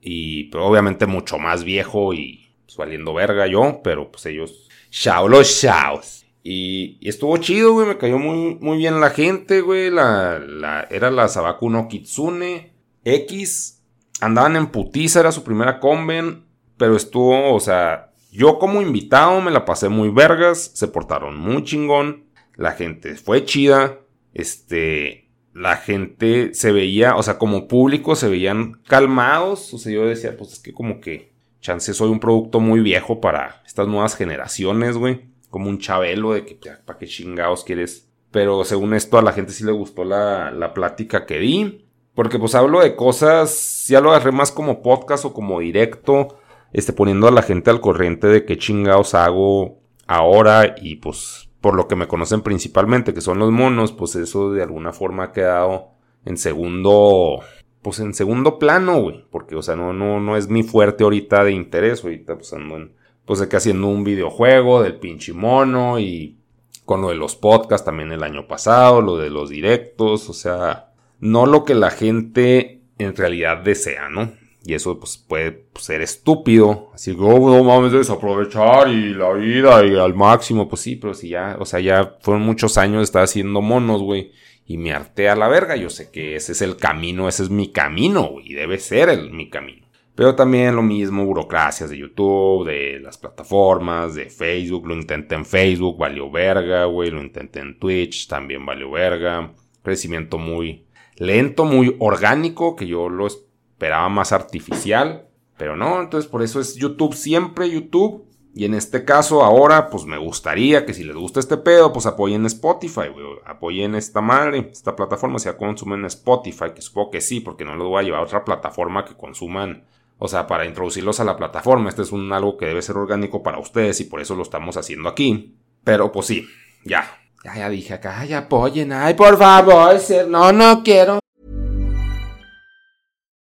Y 0.00 0.44
pero 0.44 0.66
obviamente 0.66 1.06
mucho 1.06 1.38
más 1.38 1.62
viejo 1.62 2.14
y 2.14 2.54
saliendo 2.66 3.14
verga 3.14 3.46
yo, 3.46 3.80
pero 3.84 4.10
pues 4.10 4.26
ellos, 4.26 4.68
chao 4.90 5.28
los 5.28 5.60
chaos. 5.60 6.23
Y, 6.46 6.98
estuvo 7.08 7.38
chido, 7.38 7.72
güey, 7.72 7.88
me 7.88 7.96
cayó 7.96 8.18
muy, 8.18 8.56
muy 8.60 8.76
bien 8.76 9.00
la 9.00 9.10
gente, 9.10 9.62
güey. 9.62 9.90
La, 9.90 10.86
era 10.90 11.10
la 11.10 11.26
Sabaku 11.26 11.70
no 11.70 11.88
Kitsune 11.88 12.74
X. 13.02 13.82
Andaban 14.20 14.54
en 14.56 14.66
putiza, 14.66 15.20
era 15.20 15.32
su 15.32 15.42
primera 15.42 15.80
conven. 15.80 16.44
Pero 16.76 16.96
estuvo, 16.96 17.54
o 17.54 17.60
sea, 17.60 18.12
yo 18.30 18.58
como 18.58 18.82
invitado 18.82 19.40
me 19.40 19.50
la 19.50 19.64
pasé 19.64 19.88
muy 19.88 20.10
vergas. 20.10 20.70
Se 20.74 20.86
portaron 20.86 21.38
muy 21.38 21.64
chingón. 21.64 22.24
La 22.56 22.72
gente 22.72 23.14
fue 23.14 23.46
chida. 23.46 24.00
Este, 24.34 25.30
la 25.54 25.76
gente 25.78 26.52
se 26.52 26.72
veía, 26.72 27.16
o 27.16 27.22
sea, 27.22 27.38
como 27.38 27.68
público 27.68 28.16
se 28.16 28.28
veían 28.28 28.82
calmados. 28.86 29.72
O 29.72 29.78
sea, 29.78 29.92
yo 29.92 30.06
decía, 30.06 30.36
pues 30.36 30.52
es 30.52 30.58
que 30.58 30.74
como 30.74 31.00
que 31.00 31.32
chance 31.62 31.94
soy 31.94 32.10
un 32.10 32.20
producto 32.20 32.60
muy 32.60 32.80
viejo 32.80 33.22
para 33.22 33.62
estas 33.64 33.88
nuevas 33.88 34.14
generaciones, 34.14 34.98
güey. 34.98 35.32
Como 35.54 35.70
un 35.70 35.78
chabelo 35.78 36.32
de 36.32 36.44
que, 36.44 36.56
¿para 36.84 36.98
qué 36.98 37.06
chingados 37.06 37.62
quieres? 37.62 38.10
Pero 38.32 38.64
según 38.64 38.92
esto 38.92 39.18
a 39.18 39.22
la 39.22 39.30
gente 39.30 39.52
sí 39.52 39.62
le 39.62 39.70
gustó 39.70 40.02
la, 40.02 40.50
la 40.50 40.74
plática 40.74 41.26
que 41.26 41.38
di. 41.38 41.86
Porque 42.12 42.40
pues 42.40 42.56
hablo 42.56 42.80
de 42.80 42.96
cosas, 42.96 43.86
ya 43.86 44.00
lo 44.00 44.10
agarré 44.10 44.32
más 44.32 44.50
como 44.50 44.82
podcast 44.82 45.24
o 45.26 45.32
como 45.32 45.60
directo. 45.60 46.40
Este, 46.72 46.92
poniendo 46.92 47.28
a 47.28 47.30
la 47.30 47.42
gente 47.42 47.70
al 47.70 47.80
corriente 47.80 48.26
de 48.26 48.44
qué 48.44 48.58
chingados 48.58 49.14
hago 49.14 49.78
ahora 50.08 50.74
y 50.76 50.96
pues 50.96 51.48
por 51.60 51.76
lo 51.76 51.86
que 51.86 51.94
me 51.94 52.08
conocen 52.08 52.42
principalmente, 52.42 53.14
que 53.14 53.20
son 53.20 53.38
los 53.38 53.52
monos, 53.52 53.92
pues 53.92 54.16
eso 54.16 54.50
de 54.50 54.64
alguna 54.64 54.92
forma 54.92 55.22
ha 55.22 55.32
quedado 55.32 55.92
en 56.24 56.36
segundo 56.36 57.44
pues 57.80 58.00
en 58.00 58.12
segundo 58.12 58.58
plano, 58.58 59.00
güey. 59.00 59.24
Porque, 59.30 59.54
o 59.54 59.62
sea, 59.62 59.76
no, 59.76 59.92
no, 59.92 60.18
no 60.18 60.36
es 60.36 60.48
mi 60.48 60.64
fuerte 60.64 61.04
ahorita 61.04 61.44
de 61.44 61.52
interés. 61.52 62.02
Ahorita, 62.02 62.34
pues 62.34 62.52
ando 62.52 62.74
en, 62.74 62.96
pues 63.24 63.40
de 63.40 63.48
que 63.48 63.56
haciendo 63.56 63.88
un 63.88 64.04
videojuego 64.04 64.82
del 64.82 64.96
pinche 64.96 65.32
mono 65.32 65.98
y 65.98 66.38
con 66.84 67.00
lo 67.00 67.08
de 67.08 67.14
los 67.14 67.36
podcasts 67.36 67.84
también 67.84 68.12
el 68.12 68.22
año 68.22 68.46
pasado, 68.46 69.00
lo 69.00 69.16
de 69.16 69.30
los 69.30 69.50
directos, 69.50 70.28
o 70.28 70.32
sea, 70.32 70.92
no 71.20 71.46
lo 71.46 71.64
que 71.64 71.74
la 71.74 71.90
gente 71.90 72.82
en 72.98 73.16
realidad 73.16 73.58
desea, 73.58 74.08
¿no? 74.08 74.32
Y 74.66 74.74
eso 74.74 74.98
pues 74.98 75.18
puede 75.18 75.66
ser 75.78 76.00
estúpido, 76.00 76.90
así 76.94 77.14
que 77.14 77.22
oh, 77.22 77.38
no 77.38 77.62
mames 77.64 77.92
desaprovechar 77.92 78.88
y 78.88 79.12
la 79.12 79.32
vida 79.32 79.84
y 79.84 79.96
al 79.96 80.14
máximo, 80.14 80.68
pues 80.68 80.82
sí, 80.82 80.96
pero 80.96 81.12
si 81.12 81.30
ya, 81.30 81.56
o 81.58 81.66
sea, 81.66 81.80
ya 81.80 82.16
fueron 82.20 82.42
muchos 82.42 82.78
años 82.78 82.98
de 82.98 83.04
estar 83.04 83.22
haciendo 83.24 83.60
monos, 83.60 84.02
güey 84.02 84.32
y 84.66 84.78
me 84.78 84.92
harté 84.92 85.28
a 85.28 85.36
la 85.36 85.48
verga. 85.48 85.76
Yo 85.76 85.90
sé 85.90 86.10
que 86.10 86.36
ese 86.36 86.52
es 86.52 86.62
el 86.62 86.76
camino, 86.76 87.28
ese 87.28 87.44
es 87.44 87.50
mi 87.50 87.70
camino, 87.72 88.36
y 88.42 88.54
debe 88.54 88.78
ser 88.78 89.08
el, 89.08 89.30
mi 89.30 89.50
camino. 89.50 89.83
Pero 90.14 90.36
también 90.36 90.76
lo 90.76 90.82
mismo, 90.82 91.24
burocracias 91.24 91.90
de 91.90 91.98
YouTube, 91.98 92.66
de 92.66 93.00
las 93.00 93.18
plataformas, 93.18 94.14
de 94.14 94.30
Facebook. 94.30 94.86
Lo 94.86 94.94
intenté 94.94 95.34
en 95.34 95.44
Facebook, 95.44 95.98
valió 95.98 96.30
verga, 96.30 96.84
güey. 96.84 97.10
Lo 97.10 97.20
intenté 97.20 97.60
en 97.60 97.78
Twitch, 97.78 98.28
también 98.28 98.64
valió 98.64 98.92
verga. 98.92 99.52
Crecimiento 99.82 100.38
muy 100.38 100.86
lento, 101.16 101.64
muy 101.64 101.96
orgánico, 101.98 102.76
que 102.76 102.86
yo 102.86 103.08
lo 103.08 103.26
esperaba 103.26 104.08
más 104.08 104.32
artificial. 104.32 105.28
Pero 105.56 105.76
no, 105.76 106.00
entonces 106.00 106.30
por 106.30 106.42
eso 106.42 106.60
es 106.60 106.76
YouTube, 106.76 107.14
siempre 107.14 107.70
YouTube. 107.70 108.24
Y 108.56 108.66
en 108.66 108.74
este 108.74 109.04
caso, 109.04 109.42
ahora, 109.42 109.90
pues 109.90 110.04
me 110.04 110.16
gustaría 110.16 110.86
que 110.86 110.94
si 110.94 111.02
les 111.02 111.16
gusta 111.16 111.40
este 111.40 111.56
pedo, 111.56 111.92
pues 111.92 112.06
apoyen 112.06 112.46
Spotify, 112.46 113.08
güey. 113.12 113.26
Apoyen 113.44 113.96
esta 113.96 114.20
madre, 114.20 114.68
esta 114.70 114.94
plataforma, 114.94 115.40
si 115.40 115.46
ya 115.46 115.56
consumen 115.56 116.04
Spotify, 116.04 116.66
que 116.72 116.80
supongo 116.80 117.10
que 117.10 117.20
sí, 117.20 117.40
porque 117.40 117.64
no 117.64 117.74
les 117.74 117.84
voy 117.84 117.98
a 118.00 118.02
llevar 118.04 118.20
a 118.20 118.24
otra 118.24 118.44
plataforma 118.44 119.04
que 119.04 119.16
consuman. 119.16 119.84
O 120.18 120.28
sea, 120.28 120.46
para 120.46 120.64
introducirlos 120.64 121.20
a 121.20 121.24
la 121.24 121.36
plataforma. 121.36 121.88
Este 121.88 122.02
es 122.02 122.12
un 122.12 122.32
algo 122.32 122.56
que 122.56 122.66
debe 122.66 122.82
ser 122.82 122.96
orgánico 122.96 123.42
para 123.42 123.58
ustedes 123.58 124.00
y 124.00 124.04
por 124.04 124.20
eso 124.20 124.34
lo 124.34 124.42
estamos 124.42 124.76
haciendo 124.76 125.08
aquí. 125.08 125.58
Pero 125.82 126.12
pues 126.12 126.26
sí, 126.26 126.46
ya. 126.84 127.18
Ya, 127.44 127.56
ya 127.56 127.68
dije 127.68 127.94
acá, 127.94 128.20
ay, 128.20 128.32
apoyen, 128.32 128.92
ay, 128.92 129.14
por 129.14 129.36
favor, 129.36 130.00
no, 130.28 130.50
no 130.50 130.82
quiero. 130.82 131.20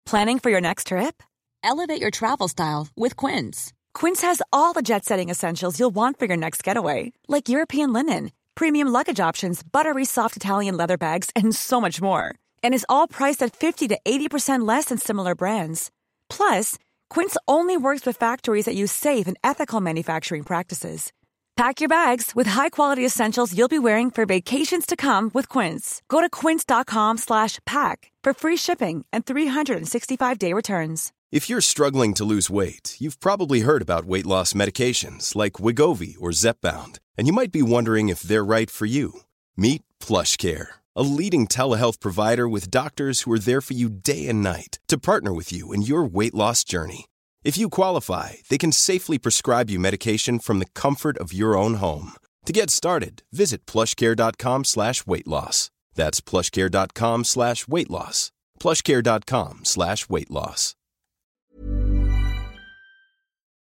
Planning 0.05 0.39
for 0.39 0.51
your 0.51 0.61
next 0.61 0.87
trip? 0.87 1.23
Elevate 1.63 1.99
your 1.99 2.11
travel 2.11 2.47
style 2.47 2.89
with 2.95 3.15
Quince. 3.15 3.73
Quince 3.93 4.21
has 4.21 4.41
all 4.51 4.73
the 4.73 4.83
jet 4.83 5.03
setting 5.05 5.29
essentials 5.29 5.79
you'll 5.79 5.95
want 5.95 6.19
for 6.19 6.25
your 6.25 6.37
next 6.37 6.63
getaway, 6.63 7.11
like 7.27 7.49
European 7.49 7.91
linen, 7.91 8.31
premium 8.53 8.89
luggage 8.89 9.19
options, 9.19 9.63
buttery 9.63 10.05
soft 10.05 10.35
Italian 10.35 10.77
leather 10.77 10.97
bags, 10.97 11.31
and 11.35 11.55
so 11.55 11.81
much 11.81 12.01
more. 12.01 12.35
And 12.61 12.73
is 12.73 12.85
all 12.87 13.07
priced 13.07 13.41
at 13.41 13.55
50 13.55 13.87
to 13.87 13.97
80% 14.05 14.67
less 14.67 14.85
than 14.85 14.97
similar 14.99 15.33
brands. 15.33 15.89
Plus, 16.29 16.77
Quince 17.09 17.37
only 17.47 17.77
works 17.77 18.05
with 18.05 18.17
factories 18.17 18.65
that 18.65 18.75
use 18.75 18.91
safe 18.91 19.27
and 19.27 19.37
ethical 19.43 19.81
manufacturing 19.81 20.43
practices. 20.43 21.11
Pack 21.55 21.79
your 21.79 21.87
bags 21.87 22.33
with 22.35 22.47
high-quality 22.47 23.05
essentials 23.05 23.57
you'll 23.57 23.69
be 23.69 23.79
wearing 23.79 24.11
for 24.11 24.25
vacations 24.25 24.85
to 24.85 24.97
come 24.97 25.31
with 25.33 25.47
Quince. 25.47 26.01
Go 26.09 26.19
to 26.19 26.29
quince.com/pack 26.29 28.11
for 28.25 28.33
free 28.33 28.57
shipping 28.57 29.05
and 29.13 29.25
365-day 29.25 30.51
returns. 30.53 31.13
If 31.31 31.49
you're 31.49 31.61
struggling 31.61 32.13
to 32.15 32.23
lose 32.23 32.49
weight, 32.49 32.95
you've 32.99 33.19
probably 33.19 33.61
heard 33.61 33.81
about 33.81 34.05
weight 34.05 34.25
loss 34.25 34.53
medications 34.53 35.35
like 35.35 35.53
Wigovi 35.53 36.15
or 36.19 36.31
Zepbound, 36.31 36.99
and 37.17 37.27
you 37.27 37.33
might 37.33 37.51
be 37.51 37.61
wondering 37.61 38.09
if 38.09 38.21
they're 38.21 38.45
right 38.45 38.71
for 38.71 38.85
you. 38.85 39.21
Meet 39.57 39.83
PlushCare, 39.99 40.67
a 40.95 41.03
leading 41.03 41.47
telehealth 41.47 41.99
provider 41.99 42.47
with 42.47 42.71
doctors 42.71 43.21
who 43.21 43.31
are 43.31 43.39
there 43.39 43.61
for 43.61 43.73
you 43.73 43.89
day 43.89 44.27
and 44.27 44.41
night 44.41 44.79
to 44.87 44.97
partner 44.97 45.33
with 45.33 45.51
you 45.51 45.73
in 45.73 45.81
your 45.81 46.03
weight 46.03 46.33
loss 46.33 46.63
journey. 46.63 47.05
If 47.43 47.57
you 47.57 47.69
qualify, 47.69 48.33
they 48.49 48.57
can 48.57 48.71
safely 48.71 49.19
prescribe 49.19 49.69
you 49.69 49.79
medication 49.79 50.39
from 50.39 50.59
the 50.59 50.71
comfort 50.73 51.17
of 51.17 51.33
your 51.33 51.57
own 51.57 51.75
home. 51.75 52.13
To 52.45 52.53
get 52.53 52.69
started, 52.69 53.23
visit 53.31 53.65
plushcare.com 53.65 54.65
slash 54.65 55.05
weight 55.05 55.27
loss. 55.27 55.69
That's 55.95 56.21
plushcare.com 56.21 57.23
slash 57.23 57.67
weight 57.67 57.89
loss. 57.89 58.31
Plushcare.com 58.59 59.65
slash 59.65 60.09
weight 60.09 60.31
loss. 60.31 60.75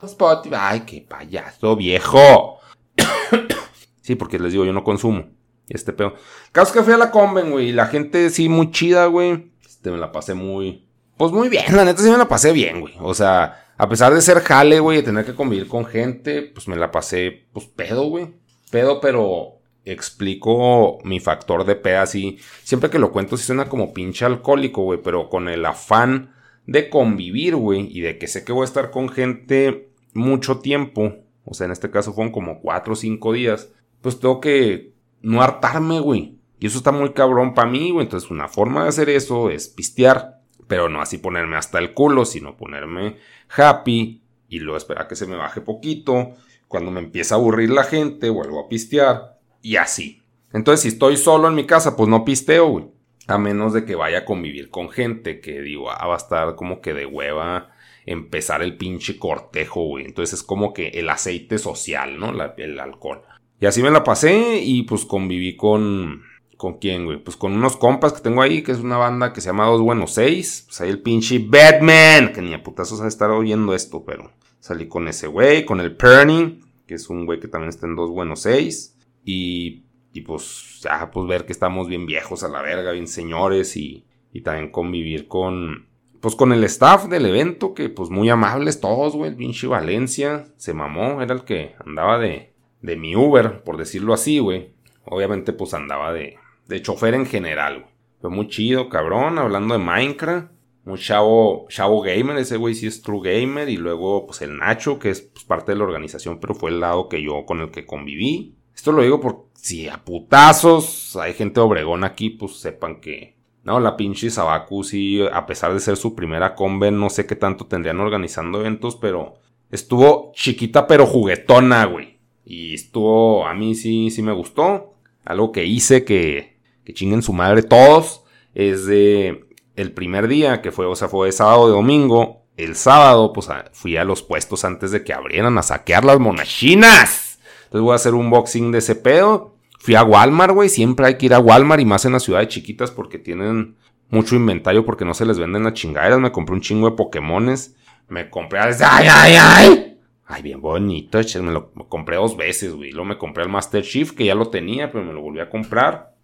Spotify. 0.07 0.85
Qué 0.85 1.01
payaso 1.07 1.75
viejo. 1.77 2.59
sí, 4.01 4.15
porque 4.15 4.39
les 4.39 4.51
digo, 4.53 4.65
yo 4.65 4.73
no 4.73 4.83
consumo. 4.83 5.29
Este 5.69 5.93
pedo. 5.93 6.15
Caso 6.51 6.73
que 6.73 6.83
fui 6.83 6.93
a 6.93 6.97
la 6.97 7.11
Conven, 7.11 7.51
güey. 7.51 7.69
Y 7.69 7.71
la 7.71 7.87
gente 7.87 8.29
sí, 8.29 8.49
muy 8.49 8.71
chida, 8.71 9.05
güey. 9.07 9.51
Este, 9.65 9.91
me 9.91 9.97
la 9.97 10.11
pasé 10.11 10.33
muy. 10.33 10.87
Pues 11.17 11.31
muy 11.31 11.49
bien, 11.49 11.75
la 11.75 11.85
neta 11.85 12.01
sí 12.01 12.09
me 12.09 12.17
la 12.17 12.27
pasé 12.27 12.51
bien, 12.51 12.81
güey. 12.81 12.95
O 12.99 13.13
sea, 13.13 13.67
a 13.77 13.89
pesar 13.89 14.13
de 14.13 14.21
ser 14.21 14.39
jale, 14.41 14.79
güey, 14.79 14.97
de 14.97 15.03
tener 15.03 15.25
que 15.25 15.35
convivir 15.35 15.67
con 15.67 15.85
gente, 15.85 16.41
pues 16.41 16.67
me 16.67 16.75
la 16.75 16.91
pasé, 16.91 17.45
pues 17.53 17.65
pedo, 17.65 18.05
güey. 18.05 18.33
Pedo, 18.71 18.99
pero 18.99 19.59
explico 19.85 20.99
mi 21.03 21.19
factor 21.19 21.65
de 21.65 21.75
peda 21.75 22.03
así. 22.03 22.39
Siempre 22.63 22.89
que 22.89 22.99
lo 22.99 23.11
cuento, 23.11 23.37
sí 23.37 23.43
suena 23.43 23.69
como 23.69 23.93
pinche 23.93 24.25
alcohólico, 24.25 24.83
güey. 24.83 24.99
Pero 25.03 25.29
con 25.29 25.49
el 25.49 25.65
afán 25.65 26.33
de 26.65 26.89
convivir, 26.89 27.55
güey. 27.55 27.87
Y 27.91 28.01
de 28.01 28.17
que 28.17 28.27
sé 28.27 28.43
que 28.43 28.53
voy 28.53 28.63
a 28.63 28.65
estar 28.65 28.89
con 28.89 29.09
gente 29.09 29.89
mucho 30.13 30.59
tiempo. 30.59 31.15
O 31.45 31.53
sea, 31.53 31.65
en 31.65 31.71
este 31.71 31.91
caso 31.91 32.13
fueron 32.13 32.31
como 32.31 32.61
4 32.61 32.93
o 32.93 32.95
5 32.95 33.33
días. 33.33 33.69
Pues 34.01 34.19
tengo 34.19 34.39
que 34.39 34.92
no 35.23 35.41
hartarme, 35.41 35.99
güey. 35.99 36.37
Y 36.59 36.67
eso 36.67 36.77
está 36.77 36.91
muy 36.91 37.13
cabrón 37.13 37.55
para 37.55 37.69
mí, 37.69 37.89
güey. 37.89 38.05
Entonces, 38.05 38.29
una 38.29 38.47
forma 38.47 38.83
de 38.83 38.89
hacer 38.89 39.09
eso 39.09 39.49
es 39.49 39.67
pistear. 39.67 40.41
Pero 40.67 40.87
no 40.87 41.01
así 41.01 41.17
ponerme 41.17 41.57
hasta 41.57 41.79
el 41.79 41.93
culo, 41.93 42.25
sino 42.25 42.55
ponerme 42.55 43.17
happy 43.49 44.21
y 44.47 44.59
luego 44.59 44.77
esperar 44.77 45.07
que 45.07 45.15
se 45.15 45.25
me 45.25 45.35
baje 45.35 45.61
poquito. 45.61 46.33
Cuando 46.67 46.91
me 46.91 46.99
empieza 46.99 47.35
a 47.35 47.37
aburrir 47.37 47.69
la 47.71 47.83
gente, 47.83 48.29
vuelvo 48.29 48.59
a 48.59 48.69
pistear. 48.69 49.39
Y 49.61 49.77
así. 49.77 50.21
Entonces, 50.53 50.81
si 50.81 50.87
estoy 50.89 51.17
solo 51.17 51.47
en 51.47 51.55
mi 51.55 51.65
casa, 51.65 51.95
pues 51.95 52.07
no 52.07 52.23
pisteo, 52.23 52.67
güey. 52.67 52.85
A 53.27 53.37
menos 53.37 53.73
de 53.73 53.85
que 53.85 53.95
vaya 53.95 54.19
a 54.19 54.25
convivir 54.25 54.69
con 54.69 54.89
gente 54.89 55.39
que 55.39 55.61
digo, 55.61 55.89
ah, 55.89 56.07
va 56.07 56.15
a 56.15 56.17
estar 56.17 56.55
como 56.55 56.81
que 56.81 56.93
de 56.93 57.05
hueva 57.05 57.71
empezar 58.05 58.61
el 58.61 58.77
pinche 58.77 59.17
cortejo, 59.17 59.85
güey. 59.85 60.05
Entonces 60.05 60.39
es 60.39 60.43
como 60.43 60.73
que 60.73 60.89
el 60.89 61.09
aceite 61.09 61.57
social, 61.57 62.19
¿no? 62.19 62.31
el 62.57 62.79
alcohol. 62.79 63.21
Y 63.63 63.65
así 63.65 63.81
me 63.81 63.91
la 63.91 64.03
pasé 64.03 64.59
y 64.61 64.83
pues 64.83 65.05
conviví 65.05 65.55
con... 65.55 66.23
¿Con 66.57 66.79
quién, 66.79 67.05
güey? 67.05 67.23
Pues 67.23 67.37
con 67.37 67.53
unos 67.53 67.77
compas 67.77 68.11
que 68.11 68.19
tengo 68.19 68.41
ahí, 68.41 68.61
que 68.61 68.73
es 68.73 68.79
una 68.79 68.97
banda 68.97 69.31
que 69.31 69.39
se 69.39 69.47
llama 69.47 69.67
Dos 69.67 69.79
Buenos 69.79 70.15
Seis. 70.15 70.63
Pues 70.65 70.81
ahí 70.81 70.89
el 70.89 71.01
pinche 71.01 71.39
Batman, 71.39 72.33
que 72.33 72.41
ni 72.41 72.53
a 72.53 72.61
putazos 72.61 72.99
a 72.99 73.07
estar 73.07 73.31
oyendo 73.31 73.73
esto, 73.73 74.03
pero 74.03 74.31
salí 74.59 74.89
con 74.89 75.07
ese 75.07 75.27
güey, 75.27 75.63
con 75.63 75.79
el 75.79 75.95
Perny, 75.95 76.59
que 76.85 76.95
es 76.95 77.09
un 77.09 77.25
güey 77.25 77.39
que 77.39 77.47
también 77.47 77.69
está 77.69 77.87
en 77.87 77.95
Dos 77.95 78.09
Buenos 78.09 78.41
Seis. 78.41 78.97
Y, 79.23 79.85
y 80.11 80.21
pues 80.21 80.81
ya, 80.83 81.09
pues 81.09 81.25
ver 81.25 81.45
que 81.45 81.53
estamos 81.53 81.87
bien 81.87 82.05
viejos 82.05 82.43
a 82.43 82.49
la 82.49 82.61
verga, 82.61 82.91
bien 82.91 83.07
señores 83.07 83.77
y, 83.77 84.05
y 84.33 84.41
también 84.41 84.71
convivir 84.71 85.29
con, 85.29 85.87
pues 86.19 86.35
con 86.35 86.51
el 86.51 86.65
staff 86.65 87.05
del 87.05 87.27
evento, 87.27 87.73
que 87.73 87.87
pues 87.87 88.09
muy 88.09 88.29
amables 88.29 88.81
todos, 88.81 89.15
güey. 89.15 89.31
El 89.31 89.37
pinche 89.37 89.67
Valencia 89.67 90.47
se 90.57 90.73
mamó, 90.73 91.21
era 91.21 91.33
el 91.33 91.45
que 91.45 91.75
andaba 91.85 92.19
de, 92.19 92.52
de 92.83 92.95
mi 92.95 93.15
Uber, 93.15 93.63
por 93.63 93.77
decirlo 93.77 94.13
así, 94.13 94.37
güey. 94.37 94.75
Obviamente, 95.05 95.53
pues 95.53 95.73
andaba 95.73 96.13
de, 96.13 96.37
de 96.67 96.81
chofer 96.83 97.15
en 97.15 97.25
general, 97.25 97.79
güey. 97.79 97.93
Fue 98.21 98.29
muy 98.29 98.47
chido, 98.47 98.87
cabrón, 98.89 99.39
hablando 99.39 99.73
de 99.73 99.83
Minecraft. 99.83 100.51
Un 100.85 100.97
chavo, 100.97 101.65
chavo 101.69 102.01
gamer, 102.01 102.37
ese 102.37 102.57
güey 102.57 102.75
sí 102.75 102.87
es 102.87 103.01
true 103.01 103.21
gamer. 103.23 103.69
Y 103.69 103.77
luego, 103.77 104.27
pues 104.27 104.41
el 104.43 104.57
Nacho, 104.57 104.99
que 104.99 105.09
es 105.09 105.21
pues, 105.21 105.45
parte 105.45 105.71
de 105.71 105.79
la 105.79 105.85
organización, 105.85 106.39
pero 106.39 106.53
fue 106.53 106.69
el 106.69 106.79
lado 106.79 107.09
que 107.09 107.23
yo 107.23 107.45
con 107.45 107.61
el 107.61 107.71
que 107.71 107.85
conviví. 107.85 108.55
Esto 108.75 108.91
lo 108.91 109.01
digo 109.01 109.19
por 109.19 109.47
si 109.53 109.87
a 109.87 110.03
putazos 110.03 111.15
hay 111.15 111.33
gente 111.33 111.59
obregón 111.59 112.03
aquí, 112.03 112.29
pues 112.29 112.59
sepan 112.59 112.99
que 112.99 113.37
no, 113.63 113.79
la 113.79 113.95
pinche 113.95 114.29
Sabaku 114.29 114.83
sí, 114.83 115.21
a 115.31 115.45
pesar 115.45 115.73
de 115.73 115.79
ser 115.79 115.95
su 115.95 116.15
primera 116.15 116.53
conven, 116.53 116.99
no 116.99 117.09
sé 117.09 117.25
qué 117.25 117.35
tanto 117.35 117.65
tendrían 117.65 118.01
organizando 118.01 118.59
eventos, 118.59 118.97
pero 118.97 119.35
estuvo 119.71 120.31
chiquita 120.35 120.85
pero 120.85 121.05
juguetona, 121.05 121.85
güey. 121.85 122.12
Y 122.45 122.73
estuvo, 122.73 123.45
a 123.45 123.53
mí 123.53 123.75
sí, 123.75 124.09
sí 124.09 124.21
me 124.21 124.33
gustó. 124.33 124.95
Algo 125.25 125.51
que 125.51 125.65
hice 125.65 126.03
que, 126.03 126.57
que 126.83 126.93
chinguen 126.93 127.21
su 127.21 127.33
madre 127.33 127.63
todos, 127.63 128.23
es 128.53 128.85
de 128.85 129.45
el 129.75 129.91
primer 129.91 130.27
día, 130.27 130.61
que 130.61 130.71
fue, 130.71 130.85
o 130.85 130.95
sea, 130.95 131.07
fue 131.07 131.31
sábado 131.31 131.67
de 131.67 131.73
domingo. 131.73 132.43
El 132.57 132.75
sábado, 132.75 133.33
pues 133.33 133.47
fui 133.71 133.97
a 133.97 134.03
los 134.03 134.21
puestos 134.21 134.63
antes 134.63 134.91
de 134.91 135.03
que 135.03 135.13
abrieran 135.13 135.57
a 135.57 135.63
saquear 135.63 136.05
las 136.05 136.19
monachinas. 136.19 137.39
Entonces 137.65 137.81
voy 137.81 137.93
a 137.93 137.95
hacer 137.95 138.13
un 138.13 138.29
boxing 138.29 138.71
de 138.71 138.77
ese 138.77 138.95
pedo. 138.95 139.55
Fui 139.79 139.95
a 139.95 140.03
Walmart, 140.03 140.53
güey. 140.53 140.69
Siempre 140.69 141.07
hay 141.07 141.17
que 141.17 141.25
ir 141.25 141.33
a 141.33 141.39
Walmart 141.39 141.81
y 141.81 141.85
más 141.85 142.05
en 142.05 142.13
las 142.13 142.23
ciudades 142.23 142.49
chiquitas 142.49 142.91
porque 142.91 143.17
tienen 143.17 143.75
mucho 144.09 144.35
inventario 144.35 144.85
porque 144.85 145.05
no 145.05 145.15
se 145.15 145.25
les 145.25 145.39
venden 145.39 145.63
las 145.63 145.73
chingaderas. 145.73 146.19
Me 146.19 146.31
compré 146.31 146.53
un 146.53 146.61
chingo 146.61 146.89
de 146.89 146.95
Pokémones. 146.95 147.75
Me 148.07 148.29
compré 148.29 148.59
¡Ay, 148.59 149.07
ay, 149.09 149.35
ay! 149.39 149.92
Ay, 150.33 150.41
bien 150.41 150.61
bonito. 150.61 151.19
Me 151.41 151.51
lo 151.51 151.71
compré 151.87 152.15
dos 152.15 152.35
veces, 152.35 152.73
güey. 152.73 152.91
Luego 152.91 153.05
me 153.05 153.17
compré 153.19 153.43
el 153.43 153.49
Master 153.49 153.83
Chief 153.83 154.13
que 154.13 154.25
ya 154.25 154.33
lo 154.33 154.49
tenía, 154.49 154.91
pero 154.91 155.05
me 155.05 155.13
lo 155.13 155.21
volví 155.21 155.39
a 155.39 155.49
comprar. 155.49 156.15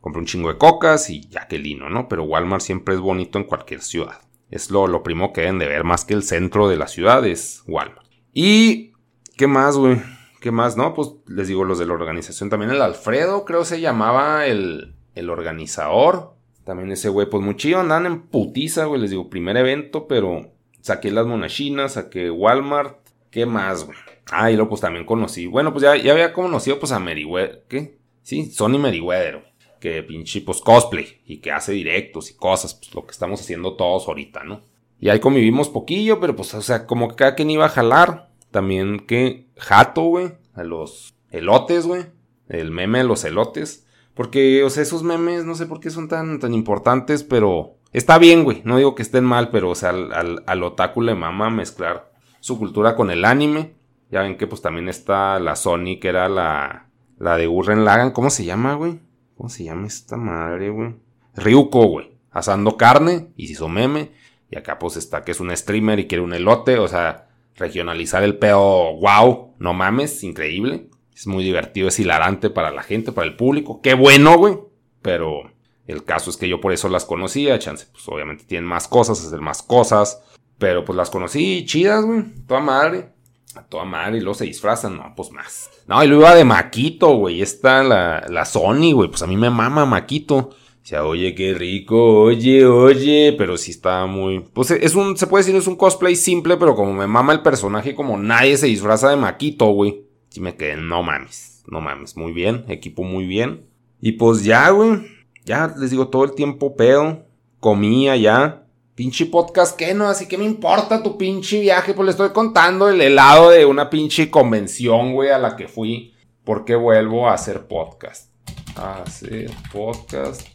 compré 0.00 0.20
un 0.20 0.26
chingo 0.26 0.48
de 0.48 0.56
cocas 0.56 1.10
y 1.10 1.28
ya 1.28 1.46
que 1.48 1.58
lino, 1.58 1.90
¿no? 1.90 2.08
Pero 2.08 2.24
Walmart 2.24 2.62
siempre 2.62 2.94
es 2.94 3.00
bonito 3.00 3.38
en 3.38 3.44
cualquier 3.44 3.82
ciudad. 3.82 4.22
Es 4.50 4.70
lo, 4.70 4.86
lo 4.86 5.02
primo 5.02 5.34
que 5.34 5.42
deben 5.42 5.58
de 5.58 5.66
ver, 5.66 5.84
más 5.84 6.06
que 6.06 6.14
el 6.14 6.22
centro 6.22 6.66
de 6.66 6.78
la 6.78 6.88
ciudad 6.88 7.26
es 7.26 7.62
Walmart. 7.66 8.06
Y, 8.32 8.92
¿qué 9.36 9.46
más, 9.46 9.76
güey? 9.76 10.00
¿Qué 10.40 10.50
más? 10.50 10.78
No, 10.78 10.94
pues 10.94 11.10
les 11.26 11.48
digo 11.48 11.64
los 11.64 11.78
de 11.78 11.84
la 11.84 11.92
organización. 11.92 12.48
También 12.48 12.70
el 12.70 12.80
Alfredo, 12.80 13.44
creo 13.44 13.66
se 13.66 13.82
llamaba 13.82 14.46
el, 14.46 14.94
el 15.14 15.28
organizador. 15.28 16.36
También 16.64 16.90
ese 16.90 17.10
güey, 17.10 17.28
pues 17.28 17.44
muy 17.44 17.74
andan 17.74 18.06
en 18.06 18.22
putiza, 18.22 18.86
güey. 18.86 19.02
Les 19.02 19.10
digo, 19.10 19.28
primer 19.28 19.58
evento, 19.58 20.08
pero 20.08 20.52
saqué 20.80 21.10
las 21.10 21.26
monachinas, 21.26 21.94
saqué 21.94 22.30
Walmart. 22.30 23.01
¿Qué 23.32 23.46
más, 23.46 23.86
güey? 23.86 23.96
Ah, 24.30 24.50
y 24.50 24.54
luego 24.54 24.68
pues 24.68 24.82
también 24.82 25.06
conocí. 25.06 25.46
Bueno, 25.46 25.72
pues 25.72 25.82
ya, 25.82 25.96
ya 25.96 26.12
había 26.12 26.34
conocido 26.34 26.78
pues 26.78 26.92
a 26.92 27.00
Meriwether. 27.00 27.64
¿Qué? 27.66 27.98
Sí, 28.20 28.50
Sony 28.52 28.78
Meriwether, 28.78 29.42
Que 29.80 30.02
pinche 30.02 30.42
pues 30.42 30.60
cosplay 30.60 31.22
y 31.24 31.38
que 31.38 31.50
hace 31.50 31.72
directos 31.72 32.30
y 32.30 32.36
cosas. 32.36 32.74
Pues 32.74 32.94
lo 32.94 33.06
que 33.06 33.10
estamos 33.10 33.40
haciendo 33.40 33.74
todos 33.74 34.06
ahorita, 34.06 34.44
¿no? 34.44 34.60
Y 35.00 35.08
ahí 35.08 35.18
convivimos 35.18 35.70
poquillo, 35.70 36.20
pero 36.20 36.36
pues, 36.36 36.52
o 36.52 36.60
sea, 36.60 36.86
como 36.86 37.08
que 37.08 37.16
cada 37.16 37.34
quien 37.34 37.50
iba 37.50 37.64
a 37.64 37.70
jalar. 37.70 38.30
También 38.50 39.00
que 39.00 39.48
jato, 39.56 40.02
güey. 40.02 40.34
A 40.52 40.62
los 40.62 41.14
elotes, 41.30 41.86
güey. 41.86 42.04
El 42.50 42.70
meme 42.70 42.98
de 42.98 43.04
los 43.04 43.24
elotes. 43.24 43.86
Porque, 44.12 44.62
o 44.62 44.68
sea, 44.68 44.82
esos 44.82 45.02
memes 45.02 45.46
no 45.46 45.54
sé 45.54 45.64
por 45.64 45.80
qué 45.80 45.88
son 45.88 46.06
tan, 46.06 46.38
tan 46.38 46.52
importantes, 46.52 47.24
pero 47.24 47.78
está 47.94 48.18
bien, 48.18 48.44
güey. 48.44 48.60
No 48.64 48.76
digo 48.76 48.94
que 48.94 49.02
estén 49.02 49.24
mal, 49.24 49.48
pero, 49.50 49.70
o 49.70 49.74
sea, 49.74 49.88
al, 49.88 50.12
al, 50.12 50.44
al 50.46 50.62
otaku 50.62 51.00
le 51.00 51.14
mama 51.14 51.48
mezclar 51.48 52.11
su 52.42 52.58
cultura 52.58 52.96
con 52.96 53.10
el 53.10 53.24
anime. 53.24 53.74
Ya 54.10 54.22
ven 54.22 54.36
que 54.36 54.48
pues 54.48 54.60
también 54.60 54.88
está 54.88 55.38
la 55.38 55.54
Sony, 55.54 55.98
que 56.00 56.08
era 56.08 56.28
la, 56.28 56.88
la 57.18 57.36
de 57.36 57.46
Urren 57.46 57.84
Lagan. 57.84 58.10
¿Cómo 58.10 58.30
se 58.30 58.44
llama, 58.44 58.74
güey? 58.74 58.98
¿Cómo 59.36 59.48
se 59.48 59.64
llama 59.64 59.86
esta 59.86 60.16
madre, 60.16 60.70
güey? 60.70 60.96
Ryuko, 61.36 61.86
güey. 61.86 62.10
Asando 62.32 62.76
carne 62.76 63.28
y 63.36 63.46
se 63.46 63.52
hizo 63.52 63.68
meme. 63.68 64.10
Y 64.50 64.58
acá 64.58 64.78
pues 64.78 64.96
está 64.96 65.22
que 65.22 65.30
es 65.30 65.40
un 65.40 65.56
streamer 65.56 66.00
y 66.00 66.08
quiere 66.08 66.24
un 66.24 66.34
elote. 66.34 66.78
O 66.78 66.88
sea, 66.88 67.28
regionalizar 67.54 68.24
el 68.24 68.36
peo, 68.38 68.96
wow, 68.96 69.54
no 69.58 69.72
mames, 69.72 70.24
increíble. 70.24 70.88
Es 71.14 71.28
muy 71.28 71.44
divertido, 71.44 71.88
es 71.88 72.00
hilarante 72.00 72.50
para 72.50 72.72
la 72.72 72.82
gente, 72.82 73.12
para 73.12 73.28
el 73.28 73.36
público. 73.36 73.80
Qué 73.80 73.94
bueno, 73.94 74.36
güey. 74.36 74.58
Pero 75.00 75.52
el 75.86 76.04
caso 76.04 76.28
es 76.28 76.36
que 76.36 76.48
yo 76.48 76.60
por 76.60 76.72
eso 76.72 76.88
las 76.88 77.04
conocía. 77.04 77.58
Chance, 77.60 77.86
pues 77.92 78.06
obviamente 78.08 78.44
tienen 78.44 78.68
más 78.68 78.88
cosas, 78.88 79.24
hacer 79.24 79.40
más 79.40 79.62
cosas. 79.62 80.20
Pero 80.62 80.84
pues 80.84 80.96
las 80.96 81.10
conocí 81.10 81.64
chidas, 81.66 82.04
güey. 82.04 82.22
Toda 82.46 82.60
madre. 82.60 83.08
A 83.56 83.64
toda 83.64 83.84
madre. 83.84 84.18
Y 84.18 84.20
luego 84.20 84.34
se 84.34 84.44
disfrazan. 84.44 84.96
No, 84.96 85.12
pues 85.16 85.32
más. 85.32 85.68
No, 85.88 86.04
y 86.04 86.06
luego 86.06 86.22
iba 86.22 86.36
de 86.36 86.44
Maquito, 86.44 87.16
güey. 87.16 87.42
Está 87.42 87.82
la, 87.82 88.24
la 88.30 88.44
Sony, 88.44 88.92
güey. 88.92 89.08
Pues 89.08 89.22
a 89.22 89.26
mí 89.26 89.36
me 89.36 89.50
mama 89.50 89.84
Maquito. 89.86 90.50
Sea, 90.84 91.04
oye, 91.04 91.34
qué 91.34 91.52
rico, 91.54 92.22
oye, 92.22 92.64
oye, 92.66 93.34
pero 93.38 93.56
sí 93.56 93.70
está 93.70 94.06
muy... 94.06 94.40
Pues 94.40 94.72
es 94.72 94.96
un, 94.96 95.16
se 95.16 95.28
puede 95.28 95.44
decir, 95.44 95.56
es 95.56 95.68
un 95.68 95.76
cosplay 95.76 96.16
simple, 96.16 96.56
pero 96.56 96.74
como 96.74 96.92
me 96.92 97.06
mama 97.06 97.32
el 97.32 97.40
personaje, 97.40 97.94
como 97.94 98.18
nadie 98.18 98.56
se 98.56 98.66
disfraza 98.66 99.08
de 99.08 99.16
Maquito, 99.16 99.66
güey. 99.66 100.06
Sí 100.30 100.40
me 100.40 100.56
quedé, 100.56 100.76
no 100.76 101.04
mames, 101.04 101.62
no 101.68 101.80
mames, 101.80 102.16
muy 102.16 102.32
bien, 102.32 102.64
equipo 102.66 103.04
muy 103.04 103.26
bien. 103.26 103.64
Y 104.00 104.12
pues 104.12 104.42
ya, 104.42 104.70
güey, 104.70 105.06
ya 105.44 105.72
les 105.78 105.92
digo, 105.92 106.08
todo 106.08 106.24
el 106.24 106.34
tiempo 106.34 106.74
pedo, 106.74 107.26
comía 107.60 108.16
ya. 108.16 108.61
Pinche 108.94 109.24
podcast, 109.24 109.74
¿qué 109.78 109.94
no? 109.94 110.06
Así 110.06 110.28
que 110.28 110.36
me 110.36 110.44
importa 110.44 111.02
tu 111.02 111.16
pinche 111.16 111.60
viaje, 111.60 111.94
pues 111.94 112.04
le 112.04 112.10
estoy 112.10 112.28
contando 112.30 112.90
el 112.90 113.00
helado 113.00 113.48
de 113.48 113.64
una 113.64 113.88
pinche 113.88 114.30
convención, 114.30 115.14
güey, 115.14 115.30
a 115.30 115.38
la 115.38 115.56
que 115.56 115.66
fui. 115.66 116.14
Porque 116.44 116.74
vuelvo 116.74 117.26
a 117.26 117.32
hacer 117.32 117.66
podcast. 117.66 118.30
Hacer 118.76 119.50
podcast. 119.72 120.46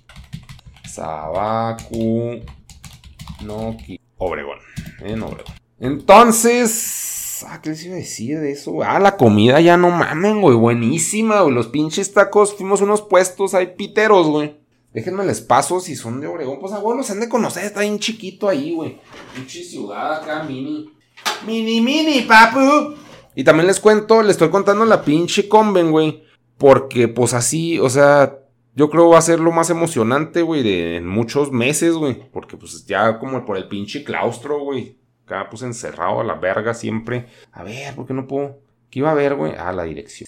Sabaku. 0.88 2.42
No, 3.44 3.76
Obregón. 4.18 4.60
En 5.02 5.24
Obregón. 5.24 5.56
Entonces. 5.80 7.44
Ah, 7.48 7.60
¿qué 7.62 7.72
les 7.72 7.86
iba 7.86 7.96
a 7.96 8.00
decir 8.00 8.40
de 8.40 8.52
eso? 8.52 8.84
Ah, 8.84 9.00
la 9.00 9.18
comida 9.18 9.60
ya 9.62 9.78
no 9.78 9.90
mamen, 9.90 10.42
güey. 10.42 10.56
Buenísima, 10.56 11.42
güey. 11.42 11.56
Los 11.56 11.68
pinches 11.68 12.14
tacos. 12.14 12.54
Fuimos 12.56 12.82
unos 12.82 13.02
puestos 13.02 13.56
ahí 13.56 13.74
piteros, 13.76 14.28
güey. 14.28 14.67
Déjenme 14.94 15.26
les 15.26 15.42
paso 15.42 15.80
si 15.80 15.96
son 15.96 16.22
de 16.22 16.28
Obregón. 16.28 16.60
Pues 16.60 16.74
abuelos 16.74 17.06
se 17.06 17.14
han 17.14 17.20
de 17.20 17.30
conocer. 17.30 17.66
Está 17.66 17.82
bien 17.82 18.00
chiquito 18.00 18.50
ahí, 18.50 18.74
güey. 18.74 19.00
Pinche 19.36 19.64
ciudad 19.64 20.22
acá, 20.22 20.44
mini. 20.44 20.90
Mini, 21.46 21.82
mini, 21.82 22.22
papu. 22.22 22.96
Y 23.36 23.44
también 23.44 23.68
les 23.68 23.80
cuento, 23.80 24.24
les 24.24 24.32
estoy 24.32 24.50
contando 24.50 24.86
la 24.86 25.04
pinche 25.04 25.48
conven, 25.48 25.92
güey. 25.92 26.24
Porque, 26.58 27.08
pues 27.08 27.36
así, 27.36 27.78
o 27.80 27.90
sea, 27.90 28.40
yo 28.74 28.90
creo 28.90 29.10
va 29.10 29.20
a 29.20 29.22
ser 29.22 29.40
lo 29.40 29.52
más 29.52 29.70
emocionante, 29.70 30.42
güey, 30.42 30.64
de 30.64 31.02
muchos 31.02 31.52
meses, 31.52 31.94
güey. 31.94 32.30
Porque, 32.32 32.58
pues 32.58 32.86
ya 32.86 33.20
como 33.20 33.46
por 33.46 33.58
el 33.58 33.68
pinche 33.68 34.04
claustro, 34.04 34.60
güey. 34.62 34.98
Acá, 35.26 35.48
pues 35.50 35.62
encerrado 35.62 36.22
a 36.22 36.24
la 36.24 36.36
verga 36.36 36.74
siempre. 36.74 37.28
A 37.52 37.62
ver, 37.64 37.94
¿por 37.94 38.08
qué 38.08 38.14
no 38.14 38.26
puedo? 38.26 38.60
¿Qué 38.90 39.00
iba 39.00 39.12
a 39.12 39.16
ver, 39.16 39.36
güey? 39.36 39.54
Ah, 39.58 39.74
la 39.74 39.84
dirección. 39.84 40.28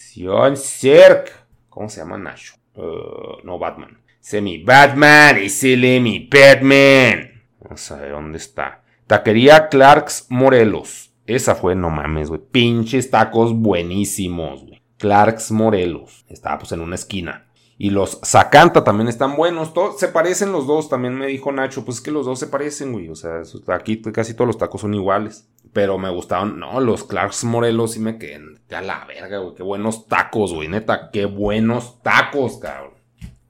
Cirque. 0.58 1.32
¿Cómo 1.70 1.90
se 1.90 2.02
llama 2.02 2.18
Nacho? 2.18 2.56
Uh, 2.76 3.44
no, 3.44 3.58
Batman. 3.58 3.99
Semi 4.20 4.64
Batman, 4.64 5.38
ese 5.38 5.78
mi 6.00 6.30
Batman. 6.32 7.30
A 7.62 7.96
ver 7.96 8.12
dónde 8.12 8.38
está. 8.38 8.84
Taquería 9.08 9.70
Clarks 9.70 10.28
Morelos. 10.30 11.14
Esa 11.26 11.56
fue, 11.56 11.76
no 11.76 11.90
mames, 11.90 12.30
güey. 12.30 12.42
Pinches 12.52 13.10
tacos 13.10 13.54
buenísimos, 13.54 14.66
güey. 14.66 14.82
Clarks 14.98 15.52
Morelos. 15.52 16.26
Estaba 16.28 16.60
pues 16.60 16.72
en 16.72 16.82
una 16.82 16.96
esquina. 16.96 17.48
Y 17.78 17.92
los 17.92 18.20
Zacanta 18.26 18.84
también 18.84 19.08
están 19.08 19.36
buenos. 19.36 19.74
Todos, 19.74 20.00
se 20.00 20.10
parecen 20.10 20.52
los 20.52 20.68
dos, 20.68 20.90
también 20.90 21.16
me 21.16 21.28
dijo 21.28 21.52
Nacho. 21.52 21.86
Pues 21.86 21.98
es 21.98 22.04
que 22.04 22.12
los 22.12 22.26
dos 22.26 22.38
se 22.38 22.48
parecen, 22.48 22.92
güey. 22.92 23.08
O 23.10 23.16
sea, 23.16 23.42
aquí 23.74 24.02
casi 24.02 24.34
todos 24.34 24.48
los 24.48 24.58
tacos 24.58 24.82
son 24.82 24.94
iguales. 24.94 25.48
Pero 25.72 25.98
me 25.98 26.10
gustaban, 26.10 26.60
no, 26.60 26.80
los 26.82 27.04
Clarks 27.04 27.46
Morelos 27.46 27.94
sí 27.94 28.00
me 28.00 28.18
quedan 28.18 28.60
a 28.70 28.82
la 28.82 29.06
verga, 29.06 29.38
güey. 29.38 29.56
Qué 29.56 29.64
buenos 29.64 30.08
tacos, 30.08 30.54
güey. 30.54 30.68
Neta, 30.68 31.10
qué 31.12 31.26
buenos 31.26 32.02
tacos, 32.02 32.58
cabrón. 32.58 32.96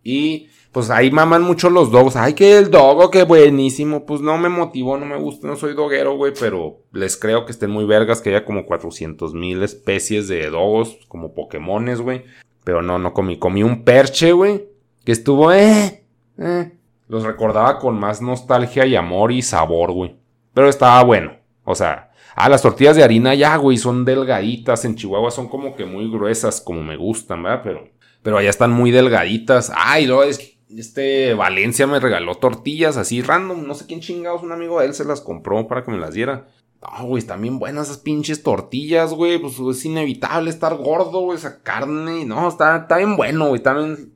Y 0.03 0.49
pues 0.71 0.91
ahí 0.91 1.09
maman 1.09 1.41
mucho 1.41 1.69
los 1.69 1.91
dogos. 1.91 2.15
Ay, 2.15 2.33
que 2.33 2.57
el 2.57 2.69
dogo, 2.69 3.09
qué 3.09 3.23
buenísimo. 3.23 4.05
Pues 4.05 4.21
no 4.21 4.37
me 4.37 4.49
motivó, 4.49 4.97
no 4.97 5.05
me 5.05 5.17
gusta, 5.17 5.47
no 5.47 5.55
soy 5.55 5.73
doguero, 5.73 6.15
güey. 6.15 6.33
Pero 6.39 6.83
les 6.91 7.17
creo 7.17 7.45
que 7.45 7.51
estén 7.51 7.71
muy 7.71 7.85
vergas, 7.85 8.21
que 8.21 8.29
haya 8.29 8.45
como 8.45 8.65
400 8.65 9.33
mil 9.33 9.63
especies 9.63 10.27
de 10.27 10.49
dogos, 10.49 10.99
como 11.07 11.33
Pokémones, 11.33 12.01
güey. 12.01 12.23
Pero 12.63 12.83
no, 12.83 12.99
no 12.99 13.13
comí. 13.13 13.39
Comí 13.39 13.63
un 13.63 13.83
perche, 13.83 14.31
güey. 14.31 14.67
Que 15.03 15.11
estuvo, 15.11 15.51
eh, 15.51 16.03
eh. 16.37 16.71
Los 17.07 17.23
recordaba 17.23 17.79
con 17.79 17.99
más 17.99 18.21
nostalgia 18.21 18.85
y 18.85 18.95
amor 18.95 19.31
y 19.31 19.41
sabor, 19.41 19.91
güey. 19.91 20.17
Pero 20.53 20.69
estaba 20.69 21.03
bueno. 21.03 21.31
O 21.63 21.73
sea, 21.73 22.11
ah, 22.35 22.47
las 22.47 22.61
tortillas 22.61 22.95
de 22.95 23.03
harina 23.03 23.33
ya, 23.33 23.55
güey, 23.55 23.77
son 23.77 24.05
delgaditas. 24.05 24.85
En 24.85 24.95
Chihuahua 24.95 25.31
son 25.31 25.49
como 25.49 25.75
que 25.75 25.85
muy 25.85 26.11
gruesas, 26.11 26.61
como 26.61 26.83
me 26.83 26.95
gustan, 26.95 27.41
¿verdad? 27.41 27.61
Pero, 27.63 27.87
pero 28.21 28.37
allá 28.37 28.51
están 28.51 28.71
muy 28.71 28.91
delgaditas. 28.91 29.71
Ay, 29.75 30.05
luego 30.05 30.21
es 30.23 30.58
este 30.75 31.33
Valencia 31.33 31.87
me 31.87 31.99
regaló 31.99 32.35
tortillas 32.35 32.97
así 32.97 33.21
random. 33.21 33.65
No 33.65 33.73
sé 33.73 33.85
quién 33.87 34.01
chingados, 34.01 34.43
un 34.43 34.51
amigo 34.51 34.79
de 34.79 34.87
él 34.87 34.93
se 34.93 35.05
las 35.05 35.21
compró 35.21 35.67
para 35.67 35.83
que 35.83 35.91
me 35.91 35.97
las 35.97 36.13
diera. 36.13 36.47
No, 36.81 37.05
güey, 37.07 37.19
están 37.19 37.41
bien 37.41 37.59
buenas 37.59 37.87
esas 37.87 37.97
pinches 37.97 38.43
tortillas, 38.43 39.13
güey. 39.13 39.39
Pues 39.39 39.59
es 39.59 39.85
inevitable 39.85 40.49
estar 40.49 40.75
gordo, 40.75 41.21
güey, 41.21 41.37
esa 41.37 41.61
carne. 41.61 42.25
No, 42.25 42.47
está, 42.47 42.77
está 42.77 42.97
bien 42.97 43.17
bueno, 43.17 43.47
güey. 43.47 43.57
Está 43.57 43.73
bien. 43.73 44.13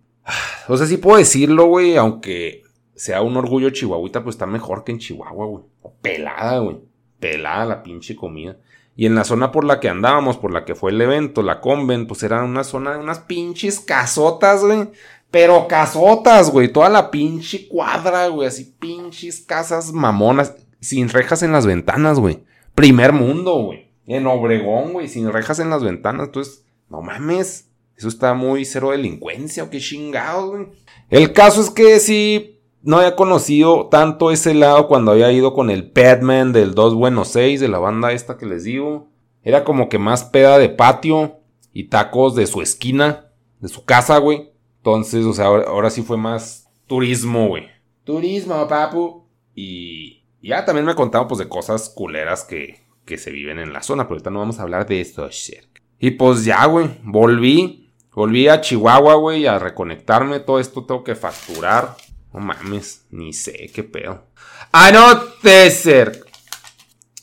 O 0.68 0.78
sea, 0.78 0.88
sí 0.88 0.98
puedo 0.98 1.18
decirlo, 1.18 1.66
güey, 1.66 1.98
aunque 1.98 2.64
sea 2.96 3.22
un 3.22 3.36
orgullo 3.36 3.70
chihuahuita, 3.72 4.24
pues 4.24 4.36
está 4.36 4.46
mejor 4.46 4.84
que 4.84 4.94
en 4.94 5.00
Chihuahua, 5.00 5.46
güey. 5.48 5.64
Pelada, 6.02 6.60
güey. 6.60 6.78
Pelada 7.20 7.66
la 7.66 7.84
pinche 7.84 8.16
comida. 8.16 8.58
Y 8.96 9.08
en 9.08 9.16
la 9.16 9.24
zona 9.24 9.52
por 9.52 9.64
la 9.64 9.80
que 9.80 9.90
andábamos, 9.90 10.38
por 10.38 10.54
la 10.54 10.66
que 10.66 10.76
fue 10.76 10.92
el 10.92 11.02
evento, 11.02 11.42
la 11.42 11.62
conven, 11.62 12.06
pues 12.06 12.22
era 12.22 12.44
una 12.44 12.64
zona 12.64 12.94
de 12.94 13.00
unas 13.00 13.20
pinches 13.20 13.80
casotas, 13.80 14.64
güey. 14.64 14.90
Pero 15.34 15.68
casotas, 15.68 16.52
güey. 16.52 16.72
Toda 16.72 16.90
la 16.90 17.10
pinche 17.10 17.68
cuadra, 17.68 18.28
güey. 18.28 18.48
Así 18.48 18.66
pinches 18.66 19.42
casas 19.42 19.92
mamonas. 19.92 20.54
Sin 20.80 21.10
rejas 21.10 21.42
en 21.42 21.52
las 21.52 21.66
ventanas, 21.66 22.20
güey. 22.20 22.44
Primer 22.76 23.14
mundo, 23.14 23.56
güey. 23.56 23.90
En 24.06 24.28
Obregón, 24.28 24.94
güey. 24.94 25.08
Sin 25.08 25.34
rejas 25.34 25.58
en 25.58 25.72
las 25.72 25.84
ventanas. 25.84 26.28
Entonces, 26.28 26.64
no 26.88 27.02
mames. 27.02 27.68
Eso 27.98 28.10
está 28.10 28.36
muy 28.36 28.64
cero 28.64 28.92
delincuencia 28.92 29.64
o 29.64 29.72
qué 29.72 29.80
chingados, 29.80 30.52
güey. 30.52 30.68
El 31.10 31.34
caso 31.34 31.62
es 31.62 31.72
que 31.72 32.00
sí, 32.00 32.60
no 32.84 32.98
había 32.98 33.16
conocido 33.16 33.88
tanto 33.88 34.30
ese 34.30 34.54
lado 34.54 34.88
cuando 34.88 35.14
había 35.14 35.32
ido 35.32 35.56
con 35.56 35.72
el 35.72 35.90
Padman 35.90 36.54
del 36.54 36.76
Dos 36.76 36.94
Buenos 36.94 37.30
Seis, 37.30 37.60
de 37.60 37.70
la 37.70 37.80
banda 37.80 38.12
esta 38.12 38.38
que 38.38 38.46
les 38.46 38.66
digo. 38.66 39.10
Era 39.42 39.64
como 39.64 39.90
que 39.90 39.98
más 39.98 40.26
peda 40.26 40.60
de 40.60 40.70
patio 40.70 41.40
y 41.74 41.86
tacos 41.86 42.36
de 42.36 42.46
su 42.46 42.62
esquina, 42.62 43.32
de 43.62 43.68
su 43.68 43.84
casa, 43.84 44.20
güey. 44.20 44.53
Entonces, 44.84 45.26
o 45.26 45.34
sea, 45.34 45.46
ahora, 45.46 45.66
ahora 45.68 45.90
sí 45.90 46.02
fue 46.02 46.18
más 46.18 46.70
turismo, 46.88 47.48
güey. 47.48 47.70
Turismo, 48.04 48.68
papu. 48.68 49.26
Y 49.56 50.24
ya 50.42 50.66
también 50.66 50.86
me 50.86 50.96
contaban 50.96 51.28
pues 51.28 51.40
de 51.40 51.48
cosas 51.48 51.90
culeras 51.90 52.44
que, 52.44 52.82
que 53.06 53.18
se 53.18 53.32
viven 53.32 53.60
en 53.60 53.72
la 53.72 53.82
zona, 53.82 54.04
pero 54.04 54.16
ahorita 54.16 54.30
no 54.30 54.40
vamos 54.40 54.60
a 54.60 54.64
hablar 54.64 54.86
de 54.86 55.00
esto, 55.00 55.28
shit. 55.30 55.64
Y 56.00 56.12
pues 56.12 56.44
ya, 56.44 56.66
güey, 56.66 56.90
volví 57.04 57.84
Volví 58.16 58.48
a 58.48 58.62
Chihuahua, 58.62 59.16
güey, 59.16 59.48
a 59.48 59.58
reconectarme. 59.58 60.40
Todo 60.40 60.60
esto 60.60 60.86
tengo 60.86 61.04
que 61.04 61.16
facturar. 61.16 61.96
No 62.32 62.40
mames, 62.40 63.06
ni 63.10 63.34
sé 63.34 63.72
qué 63.74 63.84
pedo. 63.84 64.26
Anotecer. 64.72 66.24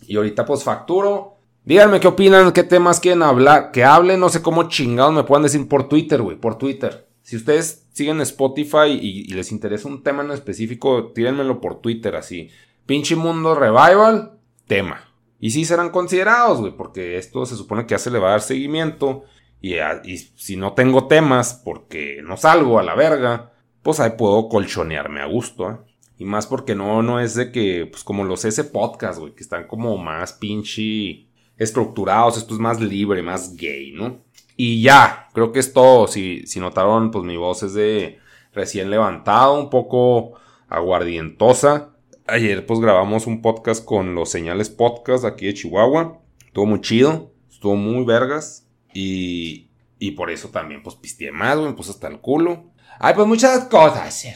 Y 0.06 0.16
ahorita 0.16 0.44
pues 0.44 0.64
facturo. 0.64 1.36
Díganme 1.64 2.00
qué 2.00 2.08
opinan, 2.08 2.52
qué 2.52 2.64
temas 2.64 2.98
quieren 2.98 3.22
hablar, 3.22 3.70
que 3.70 3.84
hablen, 3.84 4.18
no 4.18 4.30
sé 4.30 4.40
cómo 4.40 4.68
chingados 4.68 5.12
me 5.12 5.24
puedan 5.24 5.42
decir 5.42 5.68
por 5.68 5.88
Twitter, 5.88 6.22
güey, 6.22 6.36
por 6.36 6.56
Twitter. 6.56 7.06
Si 7.22 7.36
ustedes 7.36 7.86
siguen 7.92 8.20
Spotify 8.20 8.88
y, 8.88 9.24
les 9.32 9.52
interesa 9.52 9.88
un 9.88 10.02
tema 10.02 10.22
en 10.22 10.30
específico, 10.30 11.12
tírenmelo 11.12 11.60
por 11.60 11.80
Twitter 11.80 12.16
así. 12.16 12.50
Pinche 12.86 13.16
Mundo 13.16 13.54
Revival, 13.54 14.38
tema. 14.66 15.08
Y 15.38 15.50
sí 15.50 15.64
serán 15.64 15.90
considerados, 15.90 16.60
güey, 16.60 16.76
porque 16.76 17.16
esto 17.16 17.46
se 17.46 17.56
supone 17.56 17.86
que 17.86 17.92
ya 17.92 17.98
se 17.98 18.10
le 18.10 18.18
va 18.18 18.28
a 18.28 18.32
dar 18.32 18.42
seguimiento. 18.42 19.24
Y, 19.60 19.76
y, 19.76 20.18
si 20.36 20.56
no 20.56 20.72
tengo 20.72 21.06
temas 21.06 21.60
porque 21.64 22.20
no 22.22 22.36
salgo 22.36 22.78
a 22.78 22.82
la 22.82 22.94
verga, 22.94 23.52
pues 23.82 24.00
ahí 24.00 24.12
puedo 24.16 24.48
colchonearme 24.48 25.20
a 25.20 25.26
gusto, 25.26 25.70
¿eh? 25.70 25.76
Y 26.20 26.26
más 26.26 26.46
porque 26.46 26.74
no, 26.74 27.02
no 27.02 27.18
es 27.18 27.34
de 27.34 27.50
que, 27.50 27.86
pues 27.90 28.04
como 28.04 28.24
los 28.24 28.44
ese 28.44 28.64
podcast, 28.64 29.18
güey, 29.18 29.34
que 29.34 29.42
están 29.42 29.66
como 29.66 29.96
más 29.96 30.34
pinche 30.34 31.26
estructurados, 31.56 32.36
esto 32.36 32.52
es 32.52 32.60
más 32.60 32.78
libre, 32.78 33.22
más 33.22 33.56
gay, 33.56 33.92
¿no? 33.92 34.18
Y 34.62 34.82
ya, 34.82 35.30
creo 35.32 35.52
que 35.52 35.58
es 35.58 35.72
todo. 35.72 36.06
Si, 36.06 36.46
si 36.46 36.60
notaron, 36.60 37.10
pues 37.10 37.24
mi 37.24 37.38
voz 37.38 37.62
es 37.62 37.72
de 37.72 38.18
recién 38.52 38.90
levantado, 38.90 39.58
un 39.58 39.70
poco 39.70 40.34
aguardientosa. 40.68 41.94
Ayer 42.26 42.66
pues 42.66 42.78
grabamos 42.78 43.26
un 43.26 43.40
podcast 43.40 43.82
con 43.82 44.14
los 44.14 44.30
señales 44.30 44.68
podcast 44.68 45.24
aquí 45.24 45.46
de 45.46 45.54
Chihuahua. 45.54 46.18
Estuvo 46.44 46.66
muy 46.66 46.82
chido, 46.82 47.32
estuvo 47.50 47.74
muy 47.74 48.04
vergas. 48.04 48.66
Y, 48.92 49.70
y 49.98 50.10
por 50.10 50.30
eso 50.30 50.50
también, 50.50 50.82
pues 50.82 50.94
pisteé 50.94 51.32
más, 51.32 51.56
güey, 51.56 51.70
me 51.70 51.74
puse 51.74 51.92
hasta 51.92 52.08
el 52.08 52.20
culo. 52.20 52.64
Ay, 52.98 53.14
pues 53.14 53.26
muchas 53.26 53.64
cosas. 53.64 54.26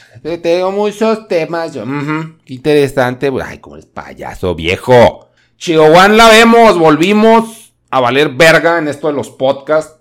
Tengo 0.43 0.73
muchos 0.73 1.29
temas. 1.29 1.75
Yo, 1.75 1.85
qué 2.47 2.55
interesante. 2.55 3.31
Ay, 3.45 3.59
como 3.59 3.77
el 3.77 3.87
payaso 3.87 4.55
viejo. 4.55 5.29
Chihuahua 5.59 6.09
la 6.09 6.31
vemos, 6.31 6.79
volvimos 6.79 7.75
a 7.91 8.01
valer 8.01 8.31
verga 8.31 8.79
en 8.79 8.89
esto 8.89 9.09
de 9.09 9.13
los 9.13 9.29
podcasts 9.29 10.01